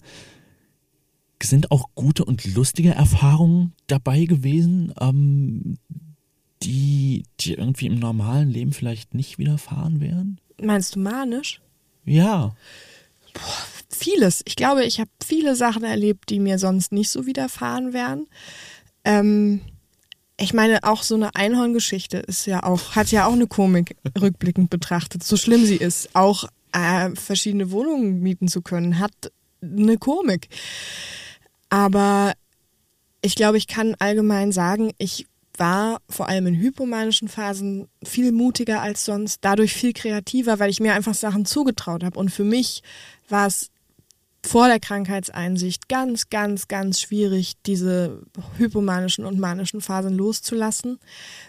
[1.43, 5.77] sind auch gute und lustige Erfahrungen dabei gewesen, ähm,
[6.63, 10.41] die dir irgendwie im normalen Leben vielleicht nicht widerfahren wären?
[10.63, 11.61] Meinst du manisch?
[12.05, 12.55] Ja.
[13.91, 14.43] Vieles.
[14.47, 18.27] Ich glaube, ich habe viele Sachen erlebt, die mir sonst nicht so widerfahren wären.
[19.05, 19.61] Ähm,
[20.37, 24.69] ich meine, auch so eine Einhorngeschichte ist ja auch, hat ja auch eine Komik rückblickend
[24.71, 26.11] betrachtet, so schlimm sie ist.
[26.15, 29.13] Auch äh, verschiedene Wohnungen mieten zu können, hat
[29.63, 30.49] eine Komik.
[31.69, 32.33] Aber
[33.23, 38.83] ich glaube, ich kann allgemein sagen, ich war vor allem in hypomanischen Phasen viel mutiger
[38.83, 42.19] als sonst, dadurch viel kreativer, weil ich mir einfach Sachen zugetraut habe.
[42.19, 42.83] Und für mich
[43.29, 43.71] war es
[44.47, 48.23] vor der Krankheitseinsicht ganz, ganz, ganz schwierig, diese
[48.59, 50.99] hypomanischen und manischen Phasen loszulassen,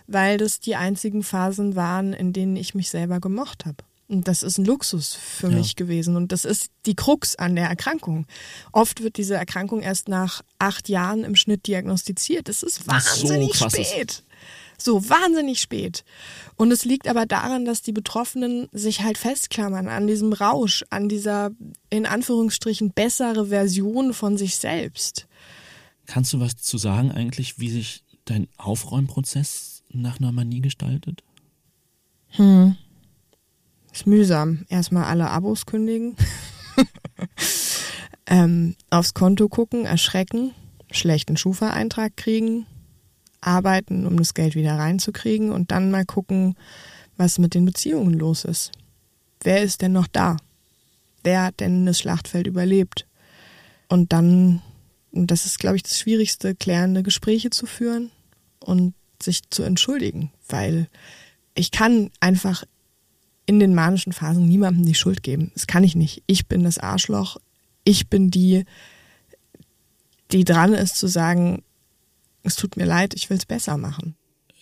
[0.08, 3.78] weil das die einzigen Phasen waren, in denen ich mich selber gemocht habe.
[4.08, 5.58] Und das ist ein Luxus für Ja.
[5.58, 6.16] mich gewesen.
[6.16, 8.28] Und das ist die Krux an der Erkrankung.
[8.72, 12.48] Oft wird diese Erkrankung erst nach acht Jahren im Schnitt diagnostiziert.
[12.48, 13.72] Das ist so wahnsinnig ist.
[13.72, 14.24] spät.
[14.78, 16.04] So wahnsinnig spät.
[16.56, 21.10] Und es liegt aber daran, dass die Betroffenen sich halt festklammern an diesem Rausch, an
[21.10, 21.52] dieser
[21.90, 25.28] in Anführungsstrichen bessere Version von sich selbst.
[26.06, 31.24] Kannst du was zu sagen eigentlich, wie sich dein Aufräumprozess nach einer Manie gestaltet?
[33.92, 34.66] Ist mühsam.
[34.70, 36.16] Erstmal alle Abos kündigen.
[38.28, 40.52] ähm, aufs Konto gucken, erschrecken,
[40.92, 42.66] schlechten Schufa-Eintrag kriegen,
[43.46, 46.56] arbeiten, um das Geld wieder reinzukriegen und dann mal gucken,
[47.18, 48.72] was mit den Beziehungen los ist.
[49.42, 50.38] Wer ist denn noch da?
[51.24, 53.08] Wer hat denn das Schlachtfeld überlebt?
[53.88, 54.62] Und dann,
[55.12, 58.12] und das ist, glaube ich, das Schwierigste, klärende Gespräche zu führen
[58.60, 60.88] und sich zu entschuldigen, weil
[61.54, 62.66] ich kann einfach
[63.46, 65.52] in den manischen Phasen niemandem die Schuld geben.
[65.54, 66.24] Das kann ich nicht.
[66.28, 67.38] Ich bin das Arschloch.
[67.84, 68.66] Ich bin die,
[70.32, 71.64] die dran ist zu sagen,
[72.46, 74.16] es tut mir leid, ich will es besser machen.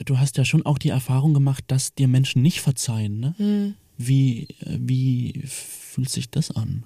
[0.06, 3.76] Du hast ja schon auch die Erfahrung gemacht, dass dir Menschen nicht verzeihen, ne?
[3.98, 6.86] Wie, äh, wie fühlt sich das an?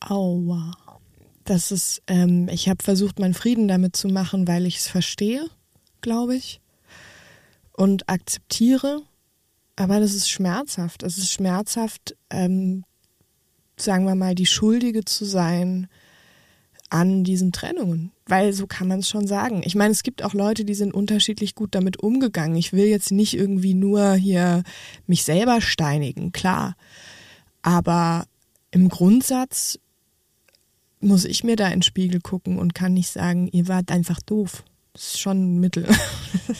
[0.00, 0.72] Aua.
[1.44, 5.48] Das ist, ähm, ich habe versucht, meinen Frieden damit zu machen, weil ich es verstehe,
[6.00, 6.60] glaube ich.
[7.72, 9.02] Und akzeptiere.
[9.76, 11.02] Aber das ist schmerzhaft.
[11.02, 12.84] Es ist schmerzhaft, ähm,
[13.76, 15.88] sagen wir mal, die Schuldige zu sein
[16.90, 18.12] an diesen Trennungen.
[18.26, 19.62] Weil so kann man es schon sagen.
[19.64, 22.56] Ich meine, es gibt auch Leute, die sind unterschiedlich gut damit umgegangen.
[22.56, 24.62] Ich will jetzt nicht irgendwie nur hier
[25.06, 26.76] mich selber steinigen, klar.
[27.62, 28.26] Aber
[28.70, 29.78] im Grundsatz
[31.00, 34.20] muss ich mir da in den Spiegel gucken und kann nicht sagen, ihr wart einfach
[34.20, 34.64] doof.
[34.92, 35.86] Das ist schon ein Mittel.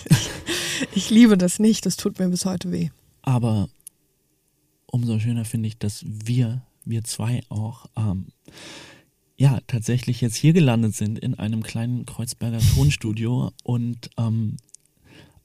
[0.95, 2.91] ich liebe das nicht, das tut mir bis heute weh.
[3.23, 3.69] Aber
[4.87, 8.27] umso schöner finde ich, dass wir, wir zwei auch, ähm,
[9.37, 14.57] ja, tatsächlich jetzt hier gelandet sind in einem kleinen Kreuzberger Tonstudio und ähm,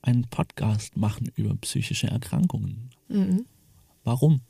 [0.01, 2.89] einen Podcast machen über psychische Erkrankungen.
[4.03, 4.41] Warum?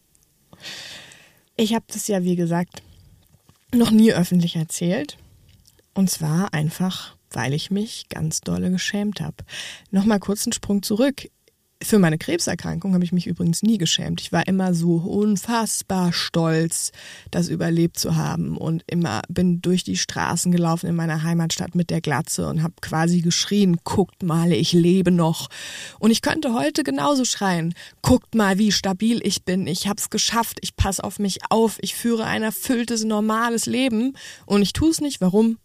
[1.58, 2.84] Ich habe das ja, wie gesagt,
[3.74, 5.18] noch nie öffentlich erzählt.
[5.94, 9.38] Und zwar einfach, weil ich mich ganz dolle geschämt habe.
[9.90, 11.30] Nochmal kurz einen Sprung zurück.
[11.84, 14.22] Für meine Krebserkrankung habe ich mich übrigens nie geschämt.
[14.22, 16.92] Ich war immer so unfassbar stolz,
[17.32, 21.90] das überlebt zu haben und immer bin durch die Straßen gelaufen in meiner Heimatstadt mit
[21.90, 25.50] der Glatze und habe quasi geschrien, guckt mal, ich lebe noch.
[25.98, 27.74] Und ich könnte heute genauso schreien,
[28.04, 31.96] guckt mal, wie stabil ich bin, ich hab's geschafft, ich passe auf mich auf, ich
[31.96, 34.14] führe ein erfülltes, normales Leben
[34.46, 35.20] und ich tue es nicht.
[35.20, 35.58] Warum?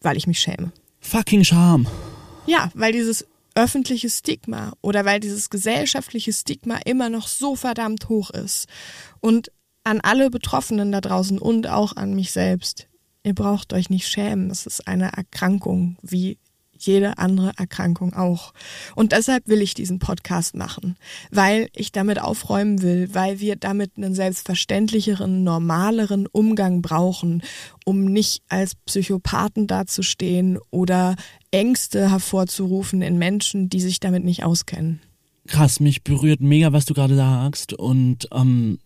[0.00, 0.70] Weil ich mich schäme.
[1.00, 1.88] Fucking Scham.
[2.46, 3.26] Ja, weil dieses
[3.56, 8.66] öffentliche Stigma oder weil dieses gesellschaftliche Stigma immer noch so verdammt hoch ist.
[9.20, 9.50] Und
[9.82, 12.88] an alle Betroffenen da draußen und auch an mich selbst.
[13.22, 14.50] Ihr braucht euch nicht schämen.
[14.50, 16.38] Es ist eine Erkrankung, wie
[16.82, 18.52] jede andere Erkrankung auch.
[18.94, 20.96] Und deshalb will ich diesen Podcast machen,
[21.30, 27.42] weil ich damit aufräumen will, weil wir damit einen selbstverständlicheren, normaleren Umgang brauchen,
[27.84, 31.16] um nicht als Psychopathen dazustehen oder
[31.50, 35.00] Ängste hervorzurufen in Menschen, die sich damit nicht auskennen.
[35.46, 37.72] Krass, mich berührt mega, was du gerade sagst.
[37.72, 38.78] Und ähm,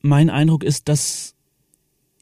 [0.00, 1.34] mein Eindruck ist, dass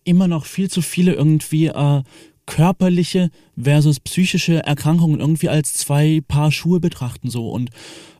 [0.05, 2.03] immer noch viel zu viele irgendwie äh,
[2.49, 3.30] körperliche
[3.61, 7.51] versus psychische Erkrankungen irgendwie als zwei Paar Schuhe betrachten so.
[7.51, 7.70] Und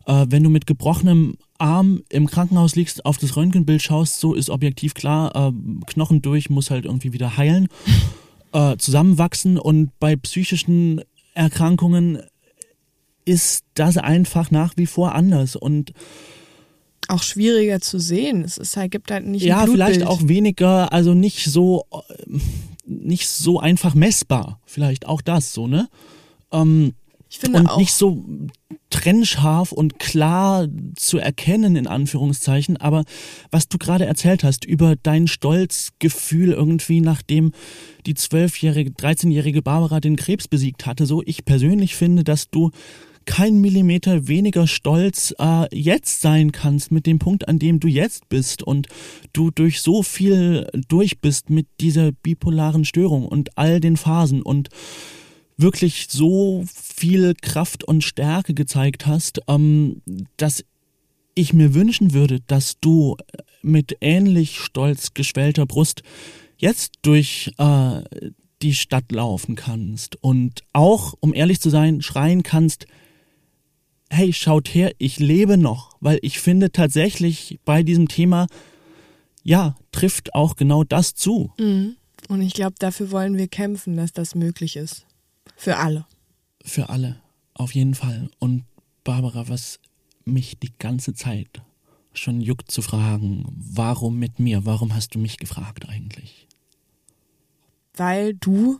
[0.05, 4.51] äh, wenn du mit gebrochenem Arm im Krankenhaus liegst, auf das Röntgenbild schaust, so ist
[4.51, 5.51] objektiv klar, äh,
[5.87, 7.67] Knochen durch muss halt irgendwie wieder heilen,
[8.53, 9.57] äh, zusammenwachsen.
[9.57, 11.01] Und bei psychischen
[11.33, 12.19] Erkrankungen
[13.25, 15.55] ist das einfach nach wie vor anders.
[15.55, 15.91] Und
[17.07, 18.43] auch schwieriger zu sehen.
[18.43, 22.37] Es ist halt, gibt halt nicht ja vielleicht auch weniger, also nicht so äh,
[22.89, 24.59] nicht so einfach messbar.
[24.65, 25.87] Vielleicht auch das so, ne?
[26.51, 26.93] Ähm,
[27.29, 27.77] ich finde und auch.
[27.77, 28.25] nicht so
[28.89, 32.77] trennscharf und klar zu erkennen, in Anführungszeichen.
[32.77, 33.03] Aber
[33.51, 37.51] was du gerade erzählt hast über dein Stolzgefühl irgendwie, nachdem
[38.07, 42.71] die zwölfjährige, 13-jährige Barbara den Krebs besiegt hatte, so ich persönlich finde, dass du
[43.29, 48.27] kein Millimeter weniger stolz äh, jetzt sein kannst mit dem Punkt, an dem du jetzt
[48.27, 48.87] bist und
[49.33, 54.69] du durch so viel durch bist mit dieser bipolaren Störung und all den Phasen und
[55.57, 60.01] wirklich so viel Kraft und Stärke gezeigt hast, ähm,
[60.37, 60.65] dass
[61.35, 63.15] ich mir wünschen würde, dass du
[63.61, 66.01] mit ähnlich stolz geschwellter Brust
[66.57, 68.01] jetzt durch äh,
[68.63, 72.87] die Stadt laufen kannst und auch, um ehrlich zu sein, schreien kannst,
[74.09, 78.47] hey, schaut her, ich lebe noch, weil ich finde tatsächlich bei diesem Thema,
[79.43, 81.51] ja, trifft auch genau das zu.
[81.59, 81.95] Mhm.
[82.27, 85.05] Und ich glaube, dafür wollen wir kämpfen, dass das möglich ist.
[85.55, 86.05] Für alle.
[86.63, 87.21] Für alle,
[87.53, 88.29] auf jeden Fall.
[88.39, 88.65] Und
[89.03, 89.79] Barbara, was
[90.25, 91.61] mich die ganze Zeit
[92.13, 94.65] schon juckt zu fragen, warum mit mir?
[94.65, 96.47] Warum hast du mich gefragt eigentlich?
[97.95, 98.79] Weil du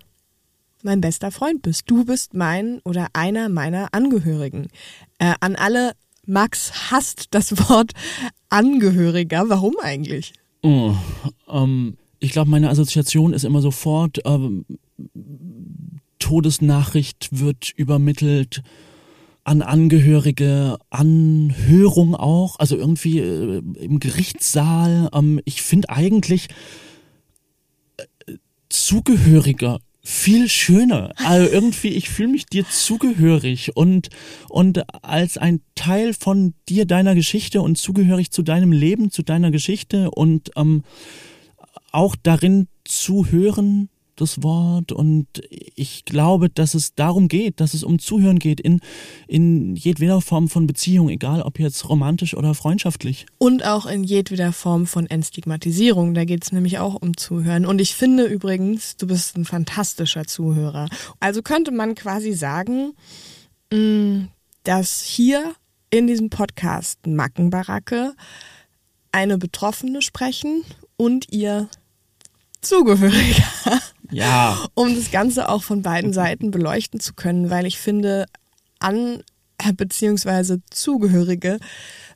[0.84, 1.90] mein bester Freund bist.
[1.90, 4.68] Du bist mein oder einer meiner Angehörigen.
[5.20, 5.94] Äh, an alle,
[6.26, 7.92] Max hasst das Wort
[8.50, 9.50] Angehöriger.
[9.50, 10.34] Warum eigentlich?
[10.62, 10.96] Oh,
[11.48, 14.50] ähm, ich glaube, meine Assoziation ist immer sofort, äh,
[16.20, 18.62] Todesnachricht wird übermittelt
[19.46, 25.10] an Angehörige, Anhörung auch, also irgendwie äh, im Gerichtssaal.
[25.14, 26.50] Ähm, ich finde eigentlich
[27.98, 28.36] äh,
[28.70, 29.80] Zugehöriger
[30.10, 31.12] viel schöner.
[31.18, 34.10] Also irgendwie, ich fühle mich dir zugehörig und,
[34.50, 39.52] und als ein Teil von dir, deiner Geschichte und zugehörig zu deinem Leben, zu deiner
[39.52, 40.84] Geschichte und ähm,
[41.92, 43.90] auch darin zu hören,
[44.22, 48.82] das Wort und ich glaube, dass es darum geht, dass es um Zuhören geht in,
[49.28, 53.26] in jedweder Form von Beziehung, egal ob jetzt romantisch oder freundschaftlich.
[53.38, 57.66] Und auch in jedweder Form von Entstigmatisierung, da geht es nämlich auch um Zuhören.
[57.66, 60.88] Und ich finde übrigens, du bist ein fantastischer Zuhörer.
[61.20, 62.94] Also könnte man quasi sagen,
[63.72, 64.26] mm,
[64.64, 65.56] dass hier
[65.90, 68.14] in diesem Podcast Mackenbaracke
[69.12, 70.64] eine Betroffene sprechen
[70.98, 71.70] und ihr
[72.62, 73.44] Zugehöriger.
[74.12, 74.58] Ja.
[74.74, 78.26] Um das Ganze auch von beiden Seiten beleuchten zu können, weil ich finde,
[78.80, 79.22] an
[79.74, 80.58] bzw.
[80.70, 81.60] Zugehörige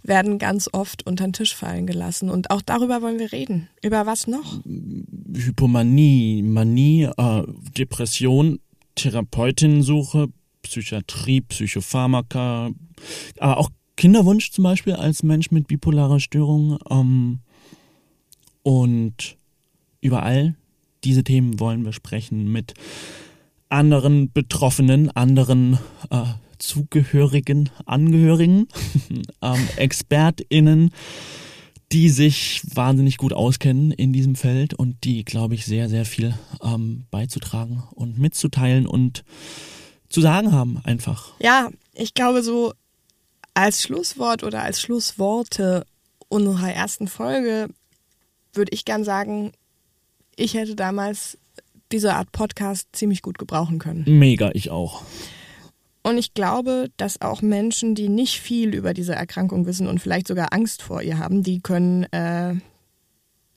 [0.01, 2.29] werden ganz oft unter den Tisch fallen gelassen.
[2.29, 3.69] Und auch darüber wollen wir reden.
[3.81, 4.59] Über was noch?
[5.33, 7.43] Hypomanie, Manie, äh,
[7.77, 8.59] Depression,
[8.95, 10.27] Therapeutinnensuche,
[10.61, 12.71] Psychiatrie, Psychopharmaka,
[13.39, 16.79] aber auch Kinderwunsch zum Beispiel als Mensch mit bipolarer Störung.
[16.89, 17.39] Ähm,
[18.63, 19.37] und
[20.03, 20.55] überall
[21.03, 22.73] diese Themen wollen wir sprechen mit
[23.69, 25.79] anderen Betroffenen, anderen
[26.09, 26.23] äh,
[26.59, 28.67] Zugehörigen, Angehörigen,
[29.41, 30.91] ähm, ExpertInnen,
[31.91, 36.33] die sich wahnsinnig gut auskennen in diesem Feld und die, glaube ich, sehr, sehr viel
[36.61, 39.23] ähm, beizutragen und mitzuteilen und
[40.09, 41.33] zu sagen haben einfach.
[41.39, 42.73] Ja, ich glaube so
[43.53, 45.85] als Schlusswort oder als Schlussworte
[46.29, 47.67] unserer ersten Folge
[48.53, 49.51] würde ich gern sagen,
[50.35, 51.37] ich hätte damals
[51.91, 54.03] diese Art Podcast ziemlich gut gebrauchen können.
[54.07, 55.03] Mega, ich auch.
[56.01, 60.27] Und ich glaube, dass auch Menschen, die nicht viel über diese Erkrankung wissen und vielleicht
[60.27, 62.55] sogar Angst vor ihr haben, die können äh,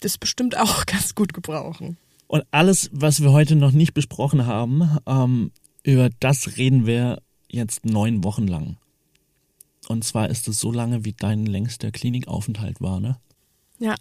[0.00, 1.96] das bestimmt auch ganz gut gebrauchen.
[2.28, 5.50] Und alles, was wir heute noch nicht besprochen haben, ähm,
[5.82, 8.76] über das reden wir jetzt neun Wochen lang.
[9.88, 13.18] Und zwar ist es so lange, wie dein längster Klinikaufenthalt war, ne?
[13.78, 13.94] Ja,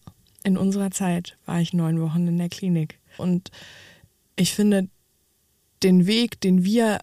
[0.46, 3.00] in unserer Zeit war ich neun Wochen in der Klinik.
[3.18, 3.50] Und
[4.36, 4.88] ich finde,
[5.82, 7.00] den Weg, den wir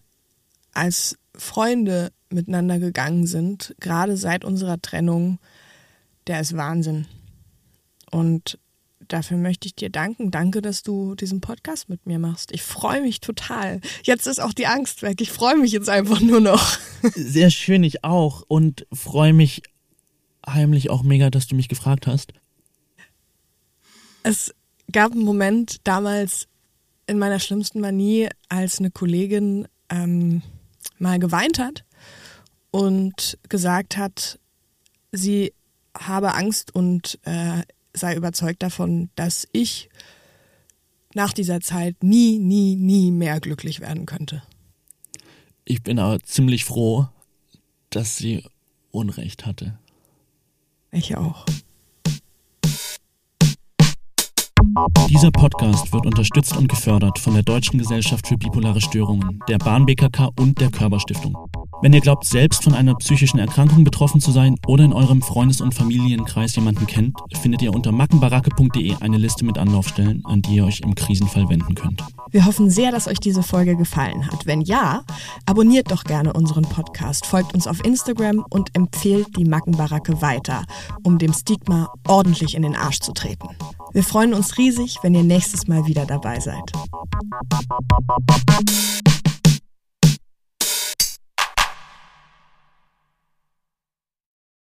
[0.71, 5.39] als Freunde miteinander gegangen sind, gerade seit unserer Trennung,
[6.25, 7.05] der ist Wahnsinn.
[8.11, 8.59] Und
[9.09, 10.31] dafür möchte ich dir danken.
[10.31, 12.53] Danke, dass du diesen Podcast mit mir machst.
[12.53, 13.81] Ich freue mich total.
[14.03, 15.19] Jetzt ist auch die Angst weg.
[15.19, 16.79] Ich freue mich jetzt einfach nur noch.
[17.13, 18.43] Sehr schön, ich auch.
[18.47, 19.63] Und freue mich
[20.47, 22.33] heimlich auch mega, dass du mich gefragt hast.
[24.23, 24.53] Es
[24.91, 26.47] gab einen Moment damals
[27.07, 30.41] in meiner schlimmsten Manie, als eine Kollegin ähm,
[30.97, 31.83] mal geweint hat
[32.71, 34.39] und gesagt hat,
[35.11, 35.53] sie
[35.95, 37.61] habe Angst und äh,
[37.93, 39.89] sei überzeugt davon, dass ich
[41.13, 44.41] nach dieser Zeit nie, nie, nie mehr glücklich werden könnte.
[45.65, 47.07] Ich bin aber ziemlich froh,
[47.89, 48.43] dass sie
[48.91, 49.77] Unrecht hatte.
[50.91, 51.45] Ich auch.
[55.07, 59.85] Dieser Podcast wird unterstützt und gefördert von der Deutschen Gesellschaft für bipolare Störungen, der Bahn
[59.85, 61.37] BKK und der Körperstiftung.
[61.83, 65.61] Wenn ihr glaubt, selbst von einer psychischen Erkrankung betroffen zu sein oder in eurem Freundes-
[65.61, 70.65] und Familienkreis jemanden kennt, findet ihr unter mackenbaracke.de eine Liste mit Anlaufstellen, an die ihr
[70.65, 72.01] euch im Krisenfall wenden könnt.
[72.31, 74.45] Wir hoffen sehr, dass euch diese Folge gefallen hat.
[74.45, 75.03] Wenn ja,
[75.45, 80.63] abonniert doch gerne unseren Podcast, folgt uns auf Instagram und empfehlt die Mackenbaracke weiter,
[81.03, 83.49] um dem Stigma ordentlich in den Arsch zu treten.
[83.91, 86.71] Wir freuen uns riesig, wenn ihr nächstes Mal wieder dabei seid.